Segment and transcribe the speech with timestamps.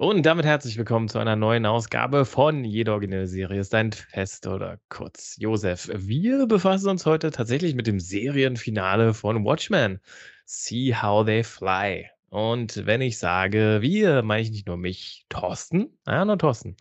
[0.00, 4.46] Und damit herzlich willkommen zu einer neuen Ausgabe von Jede originelle Serie ist ein Fest
[4.46, 5.90] oder kurz Josef.
[5.92, 10.00] Wir befassen uns heute tatsächlich mit dem Serienfinale von Watchmen.
[10.44, 12.08] See How They Fly.
[12.28, 16.76] Und wenn ich sage wir, meine ich nicht nur mich, Thorsten, ja, nur Thorsten,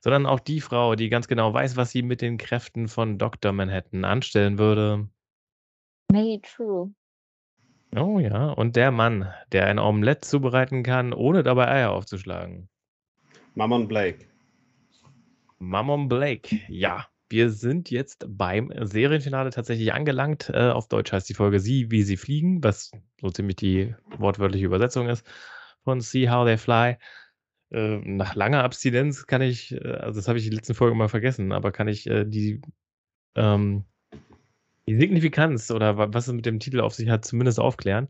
[0.00, 3.52] sondern auch die Frau, die ganz genau weiß, was sie mit den Kräften von Dr.
[3.52, 5.08] Manhattan anstellen würde.
[6.10, 6.92] May True.
[7.98, 12.68] Oh ja, und der Mann, der ein Omelett zubereiten kann, ohne dabei Eier aufzuschlagen.
[13.54, 14.26] Mammon Blake.
[15.58, 17.06] Mammon Blake, ja.
[17.28, 20.50] Wir sind jetzt beim Serienfinale tatsächlich angelangt.
[20.54, 24.66] Äh, auf Deutsch heißt die Folge Sie, wie sie fliegen, was so ziemlich die wortwörtliche
[24.66, 25.26] Übersetzung ist
[25.82, 26.98] von See How They Fly.
[27.70, 31.08] Äh, nach langer Abstinenz kann ich, äh, also das habe ich die letzten Folge mal
[31.08, 32.60] vergessen, aber kann ich äh, die
[33.34, 33.86] ähm,
[34.88, 38.08] die Signifikanz oder was es mit dem Titel auf sich hat, zumindest aufklären,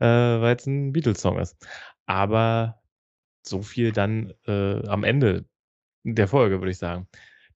[0.00, 1.56] äh, weil es ein Beatles-Song ist.
[2.06, 2.80] Aber
[3.46, 5.44] so viel dann äh, am Ende
[6.04, 7.08] der Folge, würde ich sagen.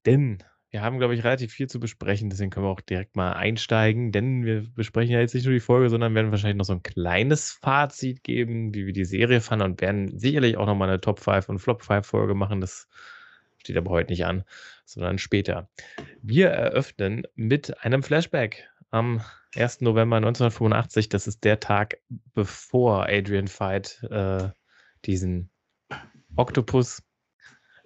[0.04, 0.38] Denn
[0.70, 4.12] wir haben, glaube ich, relativ viel zu besprechen, deswegen können wir auch direkt mal einsteigen,
[4.12, 6.82] denn wir besprechen ja jetzt nicht nur die Folge, sondern werden wahrscheinlich noch so ein
[6.82, 11.20] kleines Fazit geben, wie wir die Serie fanden und werden sicherlich auch nochmal eine Top
[11.20, 12.60] 5 und Flop 5 Folge machen.
[12.60, 12.88] Das
[13.66, 14.44] steht aber heute nicht an,
[14.84, 15.68] sondern später.
[16.22, 19.20] Wir eröffnen mit einem Flashback am
[19.56, 19.80] 1.
[19.80, 21.08] November 1985.
[21.08, 21.98] Das ist der Tag,
[22.34, 24.48] bevor Adrian Veidt äh,
[25.04, 25.50] diesen
[26.36, 27.02] Oktopus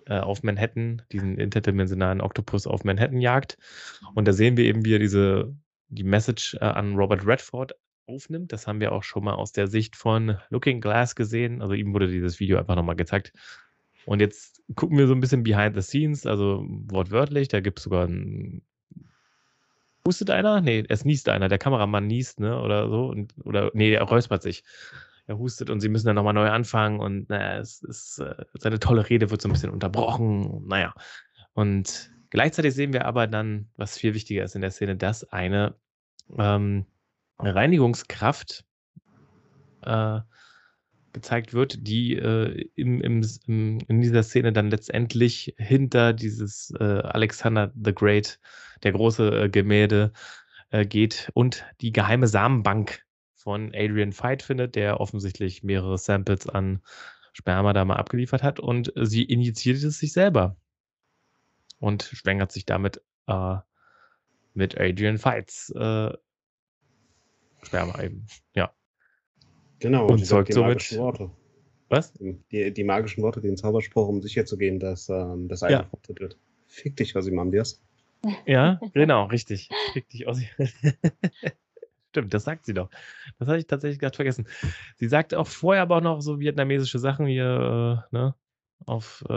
[0.07, 3.57] äh, auf Manhattan, diesen interdimensionalen Oktopus auf Manhattan jagt.
[4.15, 5.55] Und da sehen wir eben, wie er diese,
[5.89, 7.75] die Message äh, an Robert Redford
[8.07, 8.53] aufnimmt.
[8.53, 11.63] Das haben wir auch schon mal aus der Sicht von Looking Glass gesehen.
[11.63, 13.33] Also ihm wurde dieses Video einfach nochmal gezeigt.
[14.07, 17.85] Und jetzt gucken wir so ein bisschen behind the scenes, also wortwörtlich, da gibt es
[17.85, 18.63] sogar ein.
[20.07, 20.61] Hustet einer?
[20.61, 21.49] Nee, es niest einer.
[21.49, 22.61] Der Kameramann niest, ne?
[22.61, 23.07] Oder so.
[23.07, 24.65] Und, oder, nee, er räuspert sich.
[25.27, 28.81] Er hustet und sie müssen dann nochmal neu anfangen und naja, es ist, äh, seine
[28.81, 30.67] tolle Rede wird so ein bisschen unterbrochen.
[30.67, 30.93] Naja.
[31.53, 35.77] Und gleichzeitig sehen wir aber dann, was viel wichtiger ist in der Szene, dass eine
[36.37, 36.87] ähm,
[37.39, 38.65] Reinigungskraft
[39.83, 40.21] äh,
[41.13, 46.85] gezeigt wird, die äh, im, im, im, in dieser Szene dann letztendlich hinter dieses äh,
[46.85, 48.39] Alexander the Great,
[48.83, 50.13] der große äh, Gemälde,
[50.71, 53.05] äh, geht und die geheime Samenbank
[53.35, 56.81] von Adrian Veidt findet, der offensichtlich mehrere Samples an
[57.33, 60.57] Sperma da mal abgeliefert hat und sie injiziert es sich selber
[61.79, 63.57] und schwängert sich damit äh,
[64.55, 66.13] mit Adrian Veidts äh,
[67.63, 68.27] Sperma eben.
[68.55, 68.73] Ja.
[69.81, 70.97] Genau, und zeugt somit.
[70.97, 71.31] Worte.
[71.89, 72.13] Was?
[72.53, 75.83] Die, die, magischen Worte, den Zauberspruch, um sicherzugehen, dass ähm, das Ei Ja.
[75.85, 76.39] fruchtet wird.
[76.67, 77.83] Fick dich, Ozymandias.
[78.47, 79.71] Ja, genau, richtig.
[79.93, 80.39] Fick dich aus.
[82.11, 82.91] Stimmt, das sagt sie doch.
[83.39, 84.47] Das hatte ich tatsächlich gerade vergessen.
[84.97, 88.35] Sie sagt auch vorher aber auch noch so vietnamesische Sachen hier, äh, ne?
[88.85, 89.35] Auf äh,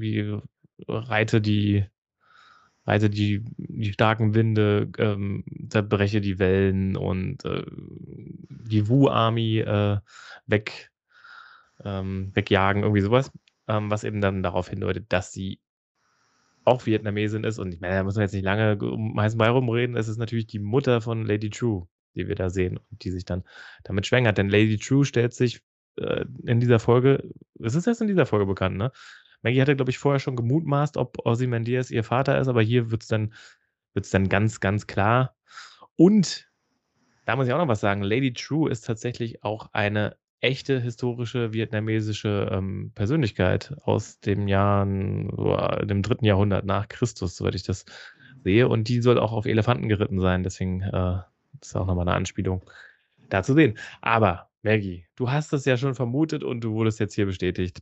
[0.00, 0.38] wie
[0.86, 1.84] reite die,
[2.88, 9.98] reite die, die starken Winde, ähm, zerbreche die Wellen und äh, die Wu-Army äh,
[10.46, 10.90] weg,
[11.84, 13.30] ähm, wegjagen, irgendwie sowas.
[13.68, 15.60] Ähm, was eben dann darauf hindeutet, dass sie
[16.64, 17.58] auch Vietnamesin ist.
[17.58, 19.96] Und ich meine, da muss man jetzt nicht lange um heißen Brei rumreden.
[19.96, 23.26] Es ist natürlich die Mutter von Lady True, die wir da sehen und die sich
[23.26, 23.44] dann
[23.84, 24.38] damit schwängert.
[24.38, 25.60] Denn Lady True stellt sich
[25.96, 28.90] äh, in dieser Folge, es ist erst in dieser Folge bekannt, ne?
[29.42, 33.02] Maggie hatte, glaube ich, vorher schon gemutmaßt, ob Ozymandias ihr Vater ist, aber hier wird
[33.02, 33.32] es dann,
[33.94, 35.34] wird's dann ganz, ganz klar.
[35.96, 36.48] Und
[37.24, 38.02] da muss ich auch noch was sagen.
[38.02, 46.02] Lady True ist tatsächlich auch eine echte historische vietnamesische ähm, Persönlichkeit aus dem Jahr, dem
[46.02, 47.84] dritten Jahrhundert nach Christus, soweit ich das
[48.44, 48.68] sehe.
[48.68, 50.42] Und die soll auch auf Elefanten geritten sein.
[50.42, 51.18] Deswegen äh,
[51.60, 52.62] ist auch nochmal eine Anspielung
[53.28, 53.76] da zu sehen.
[54.00, 57.80] Aber Maggie, du hast es ja schon vermutet und du wurdest jetzt hier bestätigt.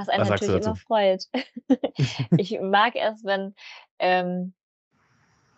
[0.00, 1.24] Was einen Was natürlich immer freut.
[2.38, 3.54] ich mag es, wenn,
[3.98, 4.54] ähm,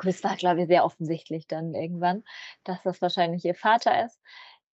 [0.04, 2.24] es war, glaube ich, sehr offensichtlich dann irgendwann,
[2.64, 4.20] dass das wahrscheinlich ihr Vater ist.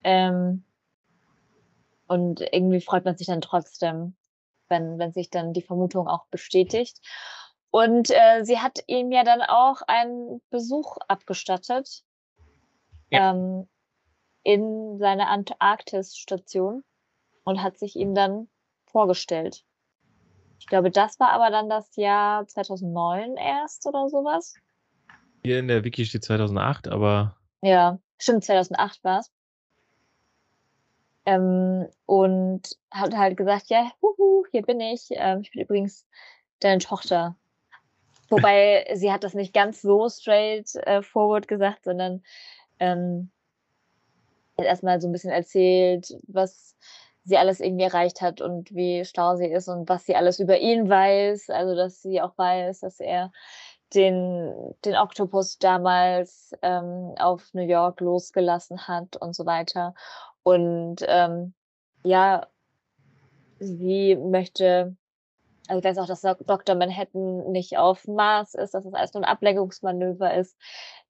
[0.03, 0.65] Ähm,
[2.07, 4.15] und irgendwie freut man sich dann trotzdem,
[4.69, 6.97] wenn, wenn sich dann die Vermutung auch bestätigt.
[7.69, 12.03] Und äh, sie hat ihm ja dann auch einen Besuch abgestattet
[13.11, 13.31] Ja.
[13.31, 13.69] ähm,
[14.41, 16.83] in seiner Antarktis-Station
[17.43, 18.49] und hat sich ihm dann
[18.91, 19.63] vorgestellt.
[20.59, 24.55] Ich glaube, das war aber dann das Jahr 2009 erst oder sowas.
[25.43, 29.31] Hier in der Wiki steht 2008, aber Ja, stimmt, 2008 war es.
[31.25, 35.07] Ähm, und hat halt gesagt, ja, huhu, hier bin ich.
[35.11, 36.07] Ähm, ich bin übrigens
[36.59, 37.35] deine Tochter.
[38.29, 42.23] Wobei sie hat das nicht ganz so straight äh, forward gesagt, sondern
[42.79, 43.31] ähm,
[44.57, 46.75] hat erstmal so ein bisschen erzählt, was
[47.29, 50.59] sie alles irgendwie erreicht hat und wie schlau sie ist und was sie alles über
[50.59, 51.49] ihn weiß.
[51.49, 53.31] Also, dass sie auch weiß, dass er
[53.93, 54.53] den,
[54.85, 59.93] den Oktopus damals ähm, auf New York losgelassen hat und so weiter.
[60.43, 61.53] Und ähm,
[62.03, 62.47] ja,
[63.59, 64.95] sie möchte,
[65.67, 66.75] also ich weiß auch, dass Dr.
[66.75, 70.57] Manhattan nicht auf Mars ist, dass es alles nur ein Ablenkungsmanöver ist,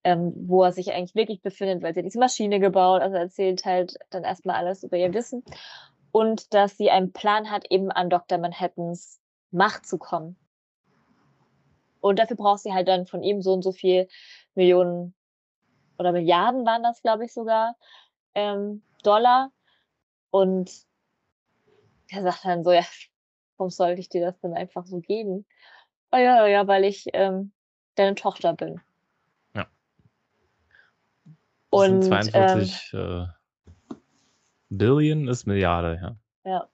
[0.04, 3.98] ähm, wo er sich eigentlich wirklich befindet, weil sie diese Maschine gebaut, also erzählt halt
[4.10, 5.44] dann erstmal alles über ihr Wissen
[6.11, 8.38] und dass sie einen Plan hat, eben an Dr.
[8.38, 9.19] Manhattans
[9.51, 10.38] Macht zu kommen.
[12.01, 14.07] Und dafür braucht sie halt dann von ihm so und so viel
[14.56, 15.13] Millionen
[15.97, 17.75] oder Milliarden waren das, glaube ich, sogar,
[18.33, 19.51] ähm, Dollar.
[20.31, 20.71] Und
[22.09, 22.85] er sagt dann so, ja,
[23.57, 25.45] warum sollte ich dir das denn einfach so geben?
[26.12, 27.51] Oh ja, ja, weil ich ähm,
[27.95, 28.79] deine Tochter bin.
[29.53, 29.67] Ja.
[31.71, 33.38] Das und 42 ähm, äh,
[34.69, 36.51] Billion ist Milliarde, ja.
[36.51, 36.69] Ja.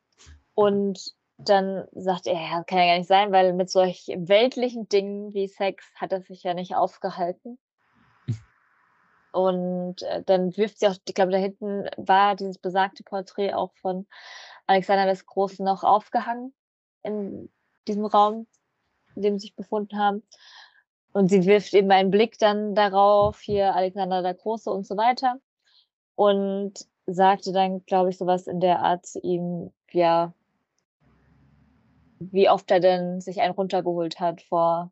[0.54, 5.34] Und dann sagt er, ja, kann ja gar nicht sein, weil mit solch weltlichen Dingen
[5.34, 7.58] wie Sex hat er sich ja nicht aufgehalten.
[9.34, 13.74] Und äh, dann wirft sie auch, ich glaube, da hinten war dieses besagte Porträt auch
[13.76, 14.08] von
[14.66, 16.54] Alexander des Großen noch aufgehangen
[17.04, 17.52] in
[17.88, 18.48] diesem Raum,
[19.16, 20.24] in dem sie sich befunden haben.
[21.12, 25.40] Und sie wirft eben einen Blick dann darauf, hier Alexander der Große und so weiter.
[26.16, 30.34] Und sagte dann, glaube ich, sowas in der Art zu ihm, ja,
[32.20, 34.92] wie oft er denn sich einen runtergeholt hat vor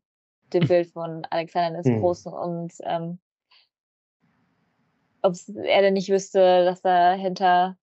[0.53, 1.99] dem Bild von Alexander des hm.
[1.99, 3.19] Großen und ähm,
[5.21, 7.77] ob er denn nicht wüsste, dass er hinter,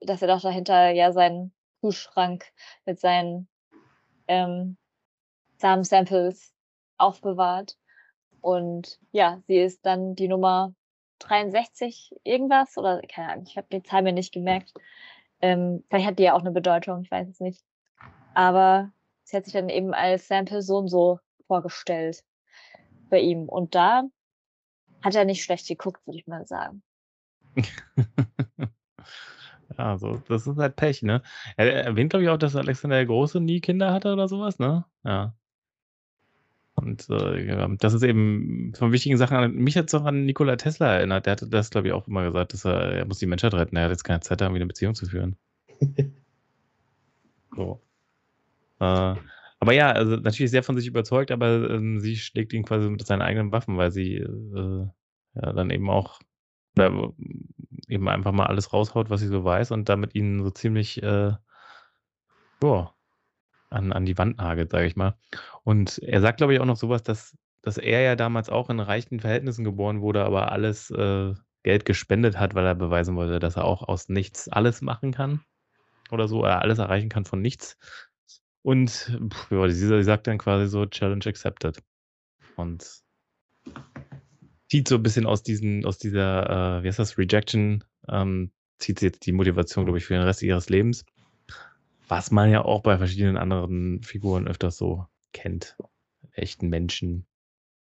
[0.00, 2.44] dass er doch dahinter ja seinen Kühlschrank
[2.86, 3.48] mit seinen
[4.28, 4.76] ähm,
[5.58, 6.54] Samensamples
[6.96, 7.76] aufbewahrt.
[8.40, 10.72] Und ja, sie ist dann die Nummer
[11.28, 14.72] 63 irgendwas oder keine Ahnung, ich habe die Zahl mir nicht gemerkt.
[15.40, 17.64] Ähm, vielleicht hat die ja auch eine Bedeutung, ich weiß es nicht.
[18.34, 18.92] Aber
[19.24, 22.24] sie hat sich dann eben als Sample so und so vorgestellt
[23.10, 23.48] bei ihm.
[23.48, 24.04] Und da
[25.02, 26.82] hat er nicht schlecht geguckt, würde ich mal sagen.
[29.78, 31.22] ja, so, das ist halt Pech, ne?
[31.56, 34.84] Er erwähnt, glaube ich, auch, dass Alexander der Große nie Kinder hatte oder sowas, ne?
[35.04, 35.34] Ja.
[36.84, 39.56] Und äh, das ist eben von wichtigen Sachen.
[39.56, 41.26] Mich hat es auch an Nikola Tesla erinnert.
[41.26, 43.76] Der hatte das, glaube ich, auch immer gesagt, dass er, er muss die Menschheit retten.
[43.76, 45.36] Er hat jetzt keine Zeit, da irgendwie eine Beziehung zu führen.
[47.56, 47.80] so.
[48.80, 49.14] Äh,
[49.60, 53.06] aber ja, also natürlich sehr von sich überzeugt, aber ähm, sie schlägt ihn quasi mit
[53.06, 54.86] seinen eigenen Waffen, weil sie äh,
[55.34, 56.20] ja dann eben auch
[56.76, 57.12] oder
[57.88, 61.32] eben einfach mal alles raushaut, was sie so weiß und damit ihn so ziemlich äh,
[62.60, 62.93] boah,
[63.70, 65.16] an, an die Wand nagelt, sage ich mal.
[65.62, 68.80] Und er sagt, glaube ich, auch noch sowas, dass, dass er ja damals auch in
[68.80, 73.56] reichen Verhältnissen geboren wurde, aber alles äh, Geld gespendet hat, weil er beweisen wollte, dass
[73.56, 75.40] er auch aus nichts alles machen kann
[76.10, 77.76] oder so, oder alles erreichen kann von nichts.
[78.62, 81.82] Und pff, ja, sie sagt dann quasi so, Challenge accepted.
[82.56, 83.02] Und
[84.70, 88.98] zieht so ein bisschen aus diesen, aus dieser, äh, wie heißt das, Rejection, ähm, zieht
[88.98, 91.04] sie jetzt die Motivation, glaube ich, für den Rest ihres Lebens.
[92.08, 95.76] Was man ja auch bei verschiedenen anderen Figuren öfters so kennt.
[96.32, 97.26] Echten Menschen,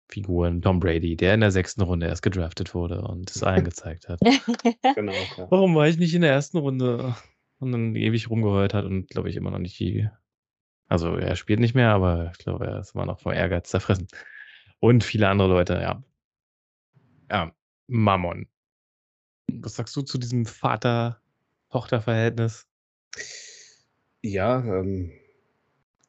[0.08, 0.62] Figuren.
[0.62, 4.20] Tom Brady, der in der sechsten Runde erst gedraftet wurde und es allen gezeigt hat.
[4.94, 5.50] genau, ja.
[5.50, 7.16] Warum war ich nicht in der ersten Runde?
[7.58, 10.08] Und dann ewig rumgeheult hat und, glaube ich, immer noch nicht die
[10.92, 14.08] also er spielt nicht mehr, aber ich glaube, er ist immer noch vom Ehrgeiz zerfressen.
[14.78, 16.02] Und viele andere Leute, ja.
[17.30, 17.50] Ja,
[17.86, 18.46] Mammon.
[19.50, 22.68] Was sagst du zu diesem Vater-Tochter-Verhältnis?
[24.22, 25.10] Ja, ähm,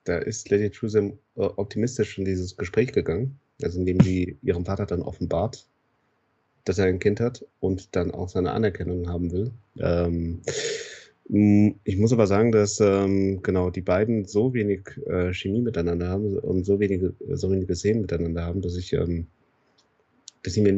[0.03, 4.86] da ist Lady Trusem äh, optimistisch in dieses Gespräch gegangen, also indem sie ihrem Vater
[4.86, 5.67] dann offenbart,
[6.63, 9.51] dass er ein Kind hat und dann auch seine Anerkennung haben will.
[9.79, 10.41] Ähm,
[11.29, 16.10] hm, ich muss aber sagen, dass ähm, genau die beiden so wenig äh, Chemie miteinander
[16.10, 19.27] haben und so wenige, so wenige Szenen miteinander haben, dass ich, ähm,
[20.43, 20.75] dass sie mir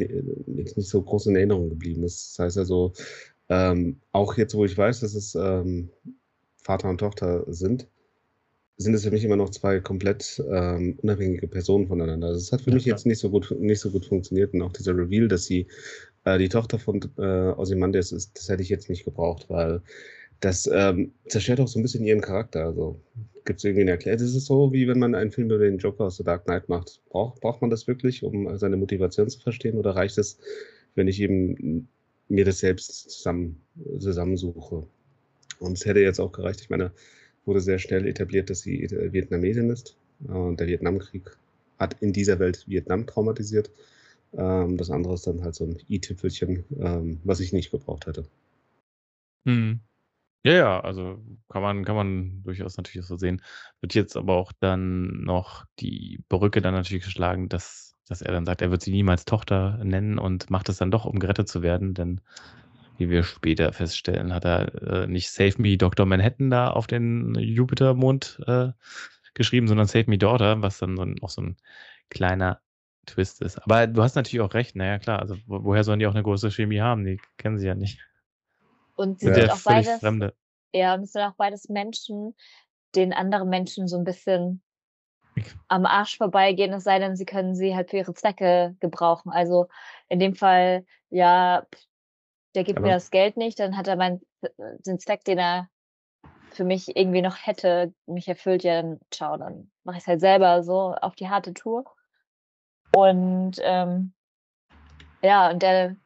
[0.56, 2.38] jetzt nicht so groß in Erinnerung geblieben ist.
[2.38, 2.92] Das heißt also,
[3.48, 5.90] ähm, auch jetzt, wo ich weiß, dass es ähm,
[6.66, 7.86] Vater und Tochter sind,
[8.76, 12.26] sind es für mich immer noch zwei komplett ähm, unabhängige Personen voneinander.
[12.26, 12.96] Also es hat für ja, mich klar.
[12.96, 15.68] jetzt nicht so gut nicht so gut funktioniert und auch dieser Reveal, dass sie
[16.24, 19.80] äh, die Tochter von äh, Ozymandias ist, das hätte ich jetzt nicht gebraucht, weil
[20.40, 22.66] das ähm, zerstört auch so ein bisschen ihren Charakter.
[22.66, 23.00] Also
[23.44, 24.18] gibt es irgendwie eine Erklärung?
[24.18, 26.68] Das ist so, wie wenn man einen Film über den Joker aus The Dark Knight
[26.68, 27.00] macht.
[27.08, 29.78] Braucht, braucht man das wirklich, um seine Motivation zu verstehen?
[29.78, 30.38] Oder reicht es,
[30.96, 31.88] wenn ich eben
[32.28, 33.62] mir das selbst zusammen,
[33.98, 34.86] zusammensuche?
[35.60, 36.60] Und es hätte jetzt auch gereicht.
[36.60, 36.92] Ich meine,
[37.44, 39.96] wurde sehr schnell etabliert, dass sie Vietnamesin ist.
[40.26, 41.36] Und der Vietnamkrieg
[41.78, 43.70] hat in dieser Welt Vietnam traumatisiert.
[44.36, 48.26] Ähm, das andere ist dann halt so ein i-Tüpfelchen, ähm, was ich nicht gebraucht hätte.
[49.46, 49.80] Hm.
[50.44, 53.42] Ja, ja, also kann man, kann man durchaus natürlich so sehen.
[53.80, 58.46] Wird jetzt aber auch dann noch die Brücke dann natürlich geschlagen, dass, dass er dann
[58.46, 61.62] sagt, er wird sie niemals Tochter nennen und macht es dann doch, um gerettet zu
[61.62, 62.20] werden, denn
[62.98, 66.06] wie wir später feststellen, hat er äh, nicht Save Me Dr.
[66.06, 68.68] Manhattan da auf den Jupitermond äh,
[69.34, 71.56] geschrieben, sondern Save Me Daughter, was dann so ein, auch so ein
[72.10, 72.60] kleiner
[73.06, 73.58] Twist ist.
[73.62, 76.22] Aber du hast natürlich auch recht, naja klar, also wo, woher sollen die auch eine
[76.22, 77.04] große Chemie haben?
[77.04, 78.00] Die kennen sie ja nicht.
[78.96, 80.34] Und sie Sind sind ja auch beides, Fremde.
[80.72, 82.34] ja, und es sind auch beides Menschen,
[82.94, 84.62] denen andere Menschen so ein bisschen
[85.68, 89.30] am Arsch vorbeigehen, es sei denn, sie können sie halt für ihre Zwecke gebrauchen.
[89.30, 89.68] Also
[90.08, 91.66] in dem Fall, ja,
[92.56, 94.20] der gibt mir Aber- das Geld nicht, dann hat er meinen
[94.58, 95.68] den Zweck, den er
[96.50, 100.20] für mich irgendwie noch hätte, mich erfüllt, ja, dann ciao, dann mache ich es halt
[100.20, 101.84] selber so auf die harte Tour.
[102.94, 104.14] Und ähm,
[105.22, 105.96] ja, und der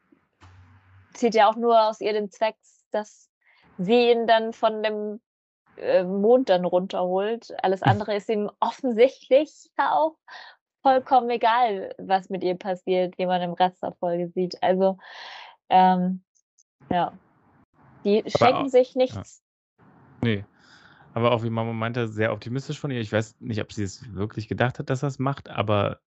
[1.13, 2.55] zieht ja auch nur aus ihr den Zweck,
[2.91, 3.29] dass
[3.77, 5.21] sie ihn dann von dem
[5.77, 7.53] äh, Mond dann runterholt.
[7.63, 10.17] Alles andere ist ihm offensichtlich auch
[10.81, 14.61] vollkommen egal, was mit ihr passiert, wie man im Rest der Folge sieht.
[14.61, 14.97] Also,
[15.69, 16.23] ähm,
[16.89, 17.13] ja.
[18.03, 19.43] Die schenken auch- sich nichts.
[20.23, 20.43] Nee.
[21.13, 23.01] Aber auch wie Mama meinte, sehr optimistisch von ihr.
[23.01, 25.99] Ich weiß nicht, ob sie es wirklich gedacht hat, dass er es macht, aber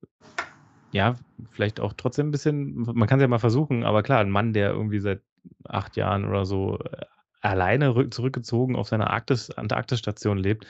[0.92, 1.16] ja,
[1.50, 4.52] vielleicht auch trotzdem ein bisschen, man kann es ja mal versuchen, aber klar, ein Mann,
[4.52, 5.20] der irgendwie seit
[5.64, 7.04] acht Jahren oder so äh,
[7.42, 10.66] alleine rück- zurückgezogen auf seiner Arktis, Antarktisstation lebt,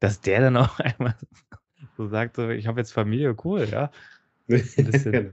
[0.00, 1.14] dass der dann auch einmal
[1.96, 3.90] so sagt, so, ich habe jetzt Familie, cool, ja.
[4.48, 5.30] bisschen- Genau.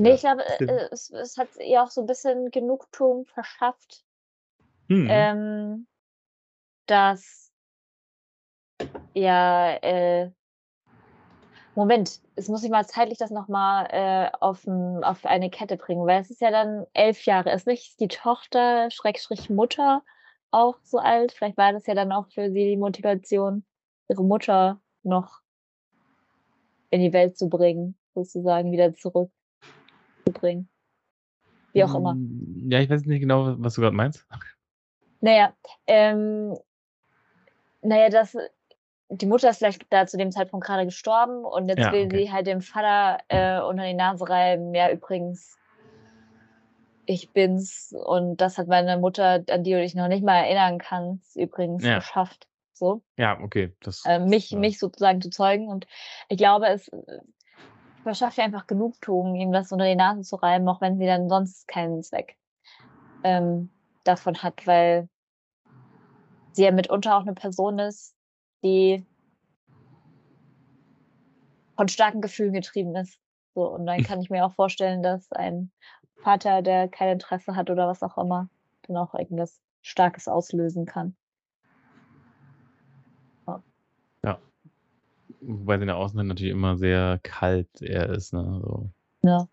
[0.00, 0.70] Nee, Ja, ich glaube, stimmt.
[0.70, 4.04] äh, es, es hat ihr auch so ein bisschen Genugtuung verschafft,
[4.88, 5.08] Hm.
[5.10, 5.86] ähm,
[6.86, 7.50] dass
[9.14, 10.30] ja, äh,
[11.74, 16.22] Moment, jetzt muss ich mal zeitlich das nochmal äh, auf, auf eine Kette bringen, weil
[16.22, 17.52] es ist ja dann elf Jahre.
[17.52, 20.02] Ist nicht die Tochter, Schrägstrich Mutter,
[20.50, 21.32] auch so alt?
[21.32, 23.64] Vielleicht war das ja dann auch für sie die Motivation,
[24.08, 25.40] ihre Mutter noch
[26.90, 28.94] in die Welt zu bringen, sozusagen wieder
[30.26, 30.68] zurückzubringen.
[31.72, 32.12] Wie auch immer.
[32.12, 34.26] Hm, Ja, ich weiß nicht genau, was du gerade meinst.
[35.20, 35.54] Naja,
[35.86, 36.56] ähm,
[37.82, 38.36] naja, das,
[39.08, 42.18] die Mutter ist vielleicht da zu dem Zeitpunkt gerade gestorben und jetzt Ja, will okay.
[42.24, 45.56] sie halt dem Vater äh, unter die Nase reiben, ja, übrigens,
[47.06, 50.78] ich bin's und das hat meine Mutter, an die du dich noch nicht mal erinnern
[50.78, 51.96] kannst, übrigens Ja.
[51.96, 52.48] geschafft.
[52.72, 53.74] So, Ja, okay.
[53.80, 54.58] Das, äh, mich, ja.
[54.58, 55.86] mich sozusagen zu zeugen und
[56.28, 57.20] ich glaube, es äh,
[58.06, 61.28] verschafft ihr einfach Genugtuung, ihm das unter die Nase zu reiben, auch wenn sie dann
[61.28, 62.36] sonst keinen Zweck
[63.24, 63.68] ähm,
[64.04, 65.08] davon hat, weil
[66.52, 68.14] sie ja mitunter auch eine Person ist,
[68.62, 69.04] die
[71.74, 73.18] von starken Gefühlen getrieben ist.
[73.56, 75.72] So, und dann kann ich mir auch vorstellen, dass ein
[76.22, 78.48] Vater, der kein Interesse hat oder was auch immer,
[78.82, 81.16] dann auch irgendwas Starkes auslösen kann.
[85.40, 88.60] Wobei sie nach außen hin natürlich immer sehr kalt er ist, ne?
[88.62, 88.90] So.
[89.22, 89.48] Ja.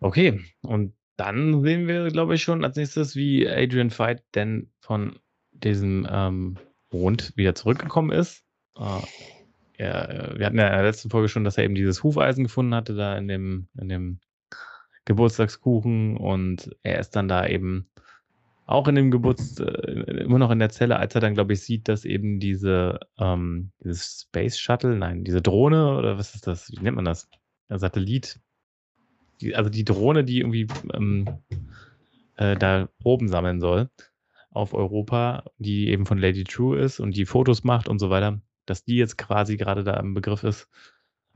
[0.00, 5.18] Okay, und dann sehen wir, glaube ich, schon als nächstes, wie Adrian Veidt denn von
[5.52, 6.56] diesem ähm,
[6.90, 8.42] Mond wieder zurückgekommen ist.
[8.78, 9.00] Äh,
[9.76, 12.74] er, wir hatten ja in der letzten Folge schon, dass er eben dieses Hufeisen gefunden
[12.74, 14.20] hatte, da in dem, in dem
[15.04, 17.90] Geburtstagskuchen und er ist dann da eben
[18.70, 21.60] auch in dem Geburts, äh, immer noch in der Zelle, als er dann, glaube ich,
[21.62, 26.70] sieht, dass eben diese, ähm, dieses Space Shuttle, nein, diese Drohne oder was ist das?
[26.70, 27.28] Wie nennt man das?
[27.68, 28.40] Der Satellit.
[29.40, 31.26] Die, also die Drohne, die irgendwie ähm,
[32.36, 33.90] äh, da Proben sammeln soll
[34.50, 38.40] auf Europa, die eben von Lady True ist und die Fotos macht und so weiter,
[38.66, 40.68] dass die jetzt quasi gerade da im Begriff ist,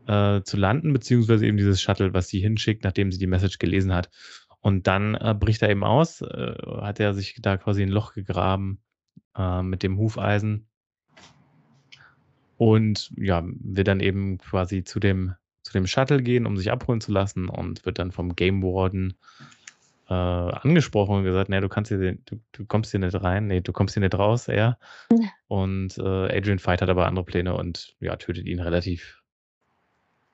[0.06, 3.94] äh, zu landen, beziehungsweise eben dieses Shuttle, was sie hinschickt, nachdem sie die Message gelesen
[3.94, 4.10] hat.
[4.64, 8.14] Und dann äh, bricht er eben aus, äh, hat er sich da quasi ein Loch
[8.14, 8.80] gegraben
[9.36, 10.68] äh, mit dem Hufeisen
[12.56, 17.02] und ja, will dann eben quasi zu dem, zu dem Shuttle gehen, um sich abholen
[17.02, 19.18] zu lassen und wird dann vom Game Warden
[20.08, 23.60] äh, angesprochen und gesagt, nee, du kannst hier, du, du kommst hier nicht rein, nee,
[23.60, 24.78] du kommst hier nicht raus, er.
[25.46, 29.20] Und äh, Adrian Veidt hat aber andere Pläne und ja, tötet ihn relativ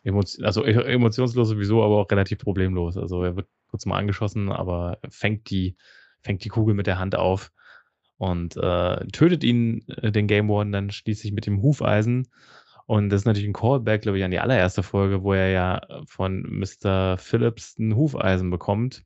[0.04, 2.96] Emotio also emotionslos sowieso, aber auch relativ problemlos.
[2.96, 5.76] Also er wird kurz mal angeschossen, aber fängt die,
[6.20, 7.52] fängt die Kugel mit der Hand auf
[8.18, 12.28] und äh, tötet ihn, äh, den Game Warden, dann schließlich mit dem Hufeisen.
[12.86, 15.80] Und das ist natürlich ein Callback, glaube ich, an die allererste Folge, wo er ja
[16.06, 17.16] von Mr.
[17.16, 19.04] Phillips ein Hufeisen bekommt,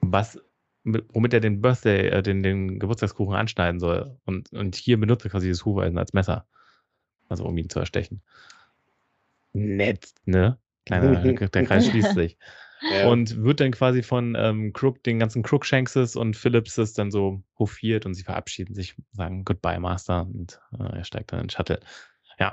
[0.00, 0.40] was,
[0.84, 4.16] mit, womit er den Birthday, äh, den, den Geburtstagskuchen anschneiden soll.
[4.24, 6.46] Und, und hier benutzt er quasi das Hufeisen als Messer.
[7.28, 8.22] Also um ihn zu erstechen.
[9.52, 10.58] Nett, ne?
[10.86, 12.38] Kleiner, der Kreis schließt sich.
[12.90, 13.08] Ja.
[13.08, 18.04] Und wird dann quasi von ähm, Crook, den ganzen Crookshankses und Phillipses dann so hofiert
[18.04, 21.80] und sie verabschieden sich, sagen Goodbye, Master und äh, er steigt dann in den Shuttle.
[22.38, 22.52] Ja.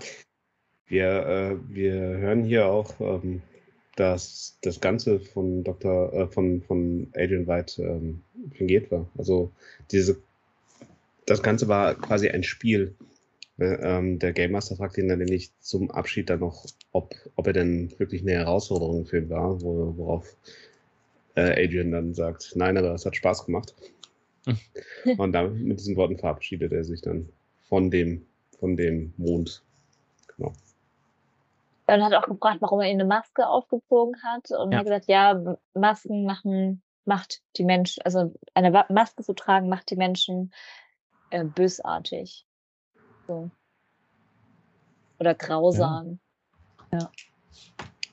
[0.88, 3.42] Wir, äh, wir hören hier auch, ähm,
[3.96, 6.14] dass das Ganze von Dr.
[6.14, 8.22] Äh, von, von Adrian White ähm,
[8.54, 9.10] fingiert war.
[9.18, 9.52] Also
[9.92, 10.18] diese
[11.26, 12.96] das Ganze war quasi ein Spiel.
[13.62, 17.46] Ne, ähm, der Game Master fragt ihn dann nämlich zum Abschied dann noch, ob, ob
[17.46, 20.36] er denn wirklich eine Herausforderung für ihn war, wo, worauf
[21.36, 23.76] äh, Adrian dann sagt, nein, aber es hat Spaß gemacht.
[25.18, 27.30] Und dann mit diesen Worten verabschiedet er sich dann
[27.70, 28.26] von dem,
[28.60, 29.62] von dem Mond.
[30.36, 30.54] Genau.
[31.86, 34.80] Und hat auch gefragt, warum er ihm eine Maske aufgezogen hat und ja.
[34.80, 39.98] hat gesagt, ja, Masken machen, macht die Menschen, also eine Maske zu tragen, macht die
[39.98, 40.52] Menschen
[41.30, 42.48] äh, bösartig.
[43.32, 43.50] So.
[45.20, 46.20] Oder grausam.
[46.92, 47.10] Ja.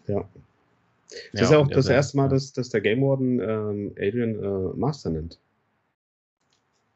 [0.07, 0.29] Ja.
[1.33, 4.37] Das ja, ist ja auch das erste Mal, dass, dass der Game Warden ähm, Adrian
[4.37, 5.41] äh, Master nennt.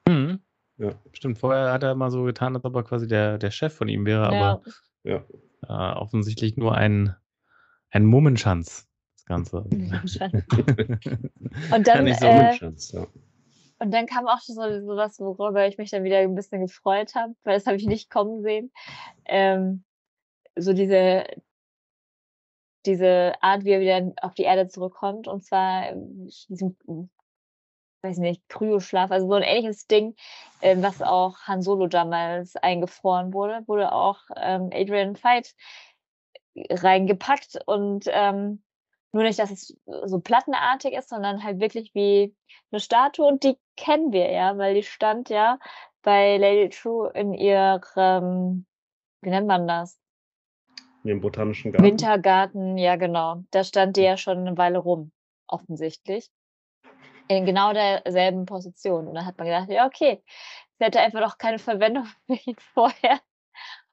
[0.06, 0.38] Mhm.
[0.78, 0.90] Ja.
[1.12, 3.88] Stimmt, vorher hat er mal so getan, als ob er quasi der, der Chef von
[3.88, 4.28] ihm wäre, ja.
[4.28, 4.62] aber
[5.02, 5.24] ja.
[5.66, 7.16] Äh, offensichtlich nur ein,
[7.90, 8.86] ein Mummenschanz,
[9.16, 9.56] das Ganze.
[11.74, 13.06] Und dann, ja, so äh, ja.
[13.82, 17.16] Und dann kam auch so, so was, worüber ich mich dann wieder ein bisschen gefreut
[17.16, 18.70] habe, weil das habe ich nicht kommen sehen.
[19.24, 19.82] Ähm,
[20.54, 21.24] so diese,
[22.86, 25.94] diese Art, wie er wieder auf die Erde zurückkommt, und zwar
[26.48, 26.76] diesem,
[28.02, 30.14] weiß nicht, Kryoschlaf, also so ein ähnliches Ding,
[30.60, 35.56] äh, was auch Han Solo damals eingefroren wurde, wurde auch ähm, Adrian Veidt
[36.54, 38.62] reingepackt und ähm,
[39.12, 42.34] nur nicht, dass es so plattenartig ist, sondern halt wirklich wie
[42.70, 45.58] eine Statue und die kennen wir ja, weil die stand ja
[46.02, 48.66] bei Lady True in ihrem,
[49.20, 49.98] wie nennt man das?
[51.04, 51.84] In ihrem botanischen Garten.
[51.84, 53.42] Wintergarten, ja genau.
[53.50, 55.12] Da stand die ja schon eine Weile rum,
[55.46, 56.30] offensichtlich.
[57.28, 59.08] In genau derselben Position.
[59.08, 60.22] Und da hat man gedacht, ja, okay,
[60.78, 63.20] sie hätte einfach noch keine Verwendung für ihn vorher.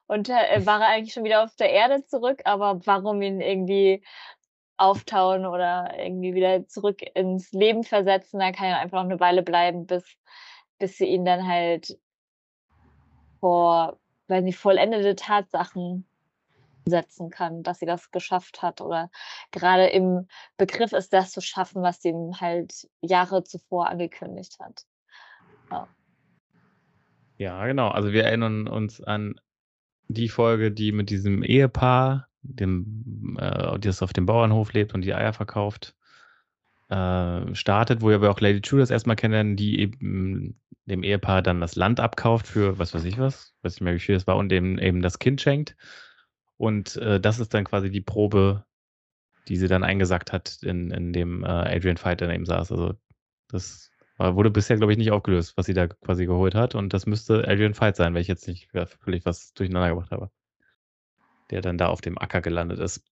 [0.06, 4.02] Und äh, war er eigentlich schon wieder auf der Erde zurück, aber warum ihn irgendwie
[4.80, 8.40] auftauen oder irgendwie wieder zurück ins Leben versetzen.
[8.40, 10.04] Da kann er einfach noch eine Weile bleiben, bis,
[10.78, 11.98] bis sie ihn dann halt
[13.40, 16.06] vor, weiß nicht, vollendete Tatsachen
[16.86, 19.10] setzen kann, dass sie das geschafft hat oder
[19.50, 24.86] gerade im Begriff ist, das zu schaffen, was sie ihm halt Jahre zuvor angekündigt hat.
[25.70, 25.88] Ja.
[27.36, 27.88] ja, genau.
[27.88, 29.38] Also wir erinnern uns an
[30.08, 35.14] die Folge, die mit diesem Ehepaar dem, äh, das auf dem Bauernhof lebt und die
[35.14, 35.94] Eier verkauft,
[36.88, 41.60] äh, startet, wo wir auch Lady True das erstmal kennenlernen, die eben dem Ehepaar dann
[41.60, 44.36] das Land abkauft für was weiß ich was, weiß nicht mehr wie viel das war,
[44.36, 45.76] und dem eben das Kind schenkt.
[46.56, 48.64] Und äh, das ist dann quasi die Probe,
[49.48, 52.72] die sie dann eingesackt hat, in, in dem äh, Adrian Fight daneben saß.
[52.72, 52.94] Also
[53.48, 56.74] das wurde bisher, glaube ich, nicht aufgelöst, was sie da quasi geholt hat.
[56.74, 58.68] Und das müsste Adrian Fight sein, wenn ich jetzt nicht
[59.00, 60.30] völlig was durcheinander gebracht habe
[61.50, 63.04] der dann da auf dem Acker gelandet ist.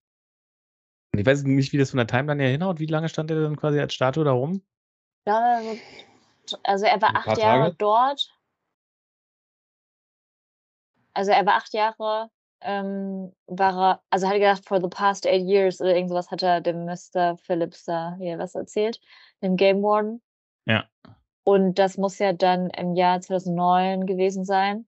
[1.13, 2.79] Und ich weiß nicht, wie das von der Timeline her hinhaut.
[2.79, 4.63] Wie lange stand er dann quasi als Statue da rum?
[5.25, 5.61] Ja,
[6.63, 7.75] also er war acht Jahre Tage?
[7.77, 8.35] dort.
[11.13, 12.29] Also er war acht Jahre,
[12.61, 16.43] ähm, war er, also hat er gedacht, for the past eight years oder irgendwas hat
[16.43, 17.37] er dem Mr.
[17.37, 19.01] Phillips da hier was erzählt,
[19.41, 20.21] dem Game Warden.
[20.65, 20.87] Ja.
[21.43, 24.87] Und das muss ja dann im Jahr 2009 gewesen sein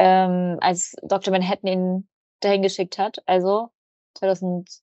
[0.00, 1.30] ähm, als Dr.
[1.30, 2.08] Manhattan ihn
[2.40, 3.18] dahin geschickt hat.
[3.26, 3.68] Also
[4.14, 4.82] 2017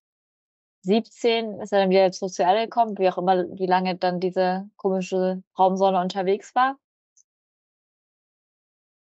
[1.60, 4.69] ist er dann wieder zurück zur Erde gekommen, wie auch immer, wie lange dann diese
[4.75, 6.77] komische Raumsonne unterwegs war.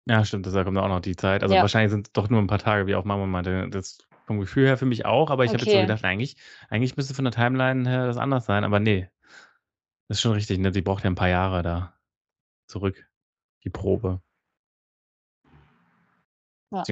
[0.06, 1.44] Ja, stimmt, das kommt auch noch die Zeit.
[1.44, 1.60] Also ja.
[1.60, 3.68] wahrscheinlich sind es doch nur ein paar Tage, wie auch Mama meinte.
[3.70, 5.60] Das vom Gefühl her für mich auch, aber ich okay.
[5.60, 6.36] habe jetzt so gedacht, eigentlich,
[6.68, 9.08] eigentlich müsste von der Timeline her das anders sein, aber nee.
[10.08, 10.72] Das ist schon richtig, ne?
[10.72, 11.94] Sie braucht ja ein paar Jahre da
[12.66, 13.08] zurück,
[13.62, 14.20] die Probe.
[16.72, 16.84] Ja.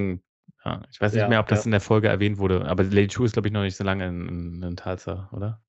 [0.64, 1.64] Ja, ich weiß nicht ja, mehr, ob das ja.
[1.66, 4.06] in der Folge erwähnt wurde, aber Lady Chu ist, glaube ich, noch nicht so lange
[4.06, 5.62] in, in, in Tulsa, oder?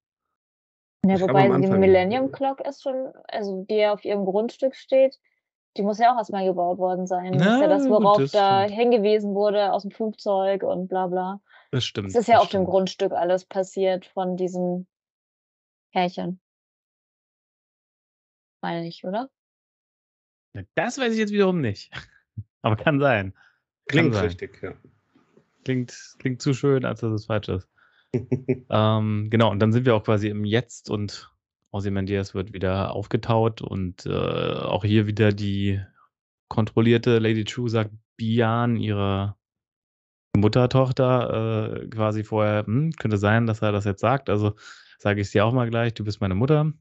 [1.05, 5.17] Ja, wobei die Millennium Clock ist schon, also die ja auf ihrem Grundstück steht,
[5.77, 7.37] die muss ja auch erstmal gebaut worden sein.
[7.37, 8.79] Das ist ja das, worauf das da stimmt.
[8.79, 11.41] hingewiesen wurde aus dem Flugzeug und bla bla.
[11.71, 12.09] Das stimmt.
[12.09, 12.67] Das ist ja das auf stimmt.
[12.67, 14.85] dem Grundstück alles passiert von diesem
[15.91, 16.39] Härchen.
[18.61, 19.29] Meine ich, oder?
[20.75, 21.91] Das weiß ich jetzt wiederum nicht.
[22.61, 23.33] Aber kann sein.
[23.91, 24.73] Klingt richtig, ja.
[25.63, 27.67] Klingt, klingt zu schön, als dass es falsch ist.
[28.69, 31.31] ähm, genau, und dann sind wir auch quasi im Jetzt und
[31.71, 35.79] Ozymandias wird wieder aufgetaut und äh, auch hier wieder die
[36.49, 39.37] kontrollierte Lady True sagt Bian ihrer
[40.35, 44.29] Mutter-Tochter äh, quasi vorher, hm, könnte sein, dass er das jetzt sagt.
[44.29, 44.55] Also
[44.97, 46.71] sage ich es dir auch mal gleich, du bist meine Mutter.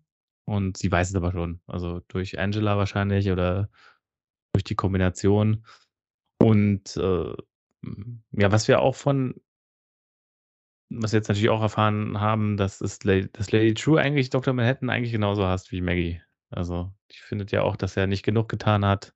[0.45, 1.61] Und sie weiß es aber schon.
[1.67, 3.69] Also durch Angela wahrscheinlich oder
[4.53, 5.65] durch die Kombination.
[6.41, 7.35] Und äh,
[8.33, 9.35] ja, was wir auch von,
[10.89, 14.55] was wir jetzt natürlich auch erfahren haben, dass, ist, dass Lady True eigentlich Dr.
[14.55, 16.21] Manhattan eigentlich genauso hasst wie Maggie.
[16.51, 19.15] Also, die findet ja auch, dass er nicht genug getan hat.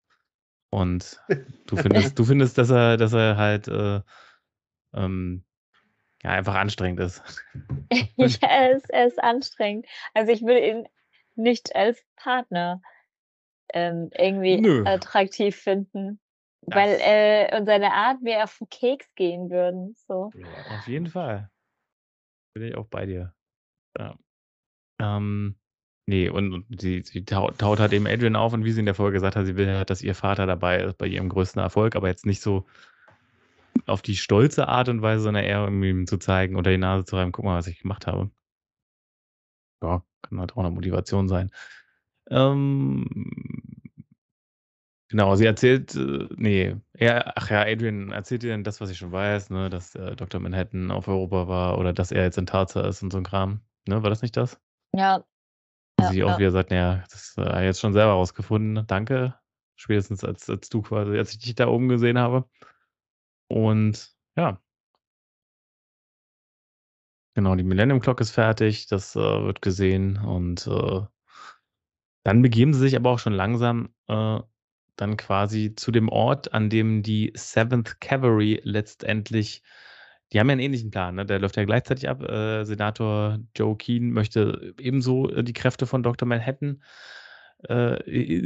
[0.71, 1.21] Und
[1.67, 4.01] du findest, du findest, dass er, dass er halt äh,
[4.95, 5.45] ähm,
[6.23, 7.23] ja, einfach anstrengend ist.
[8.17, 9.87] ja, er ist, er ist anstrengend.
[10.15, 10.89] Also ich würde ihn
[11.37, 12.81] nicht als Partner
[13.73, 14.85] ähm, irgendwie Nö.
[14.87, 16.21] attraktiv finden.
[16.67, 19.95] Das weil äh, und seine Art mir auf den Keks gehen würden.
[20.07, 20.31] So.
[20.35, 21.51] Ja, auf jeden Fall.
[22.55, 23.35] Bin ich auch bei dir.
[23.99, 24.17] Ja.
[25.01, 25.57] Ähm,
[26.07, 28.87] nee, und, und sie, sie taut, taut halt eben Adrian auf und wie sie in
[28.87, 31.61] der Folge gesagt hat, sie will halt, dass ihr Vater dabei ist bei ihrem größten
[31.61, 32.65] Erfolg, aber jetzt nicht so
[33.87, 37.05] auf die stolze Art und Weise, sondern eher um ihm zu zeigen oder die Nase
[37.05, 38.31] zu reiben, guck mal, was ich gemacht habe.
[39.83, 41.51] Ja, kann halt auch eine Motivation sein.
[42.31, 43.83] Ähm,
[45.15, 48.99] genau, sie erzählt, äh, nee, er, ach ja, Adrian erzählt ihr dann das, was ich
[48.99, 50.41] schon weiß, ne, dass äh, Dr.
[50.41, 53.61] Manhattan auf Europa war oder dass er jetzt in Tarza ist und so ein Kram.
[53.87, 54.61] Ne, war das nicht das?
[54.93, 55.25] Ja.
[56.01, 56.27] ja sie ja.
[56.27, 58.89] auch wieder sagt, naja, das hat er jetzt schon selber rausgefunden.
[58.89, 59.37] Danke.
[59.77, 62.49] Spätestens als, als du quasi, als ich dich da oben gesehen habe.
[63.49, 64.61] Und ja.
[67.37, 71.03] Genau, die Millennium Clock ist fertig, das äh, wird gesehen und äh,
[72.25, 74.41] dann begeben sie sich aber auch schon langsam äh,
[74.97, 79.63] dann quasi zu dem Ort, an dem die 7th Cavalry letztendlich,
[80.33, 81.27] die haben ja einen ähnlichen Plan, ne?
[81.27, 82.23] der läuft ja gleichzeitig ab.
[82.23, 86.29] Äh, Senator Joe Keen möchte ebenso äh, die Kräfte von Dr.
[86.29, 86.83] Manhattan
[87.69, 88.01] äh,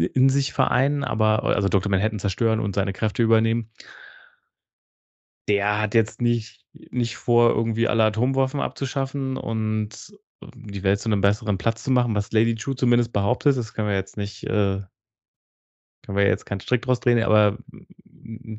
[0.06, 1.90] in sich vereinen, aber also Dr.
[1.90, 3.70] Manhattan zerstören und seine Kräfte übernehmen
[5.48, 10.14] der hat jetzt nicht, nicht vor, irgendwie alle Atomwaffen abzuschaffen und
[10.54, 13.56] die Welt zu einem besseren Platz zu machen, was Lady True zumindest behauptet.
[13.56, 14.82] Das können wir jetzt nicht, äh,
[16.08, 17.58] können wir jetzt keinen Strick draus drehen, aber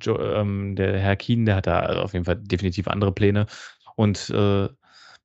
[0.03, 3.47] jo, ähm, der Herr Keen, der hat da auf jeden Fall definitiv andere Pläne.
[3.95, 4.69] Und äh,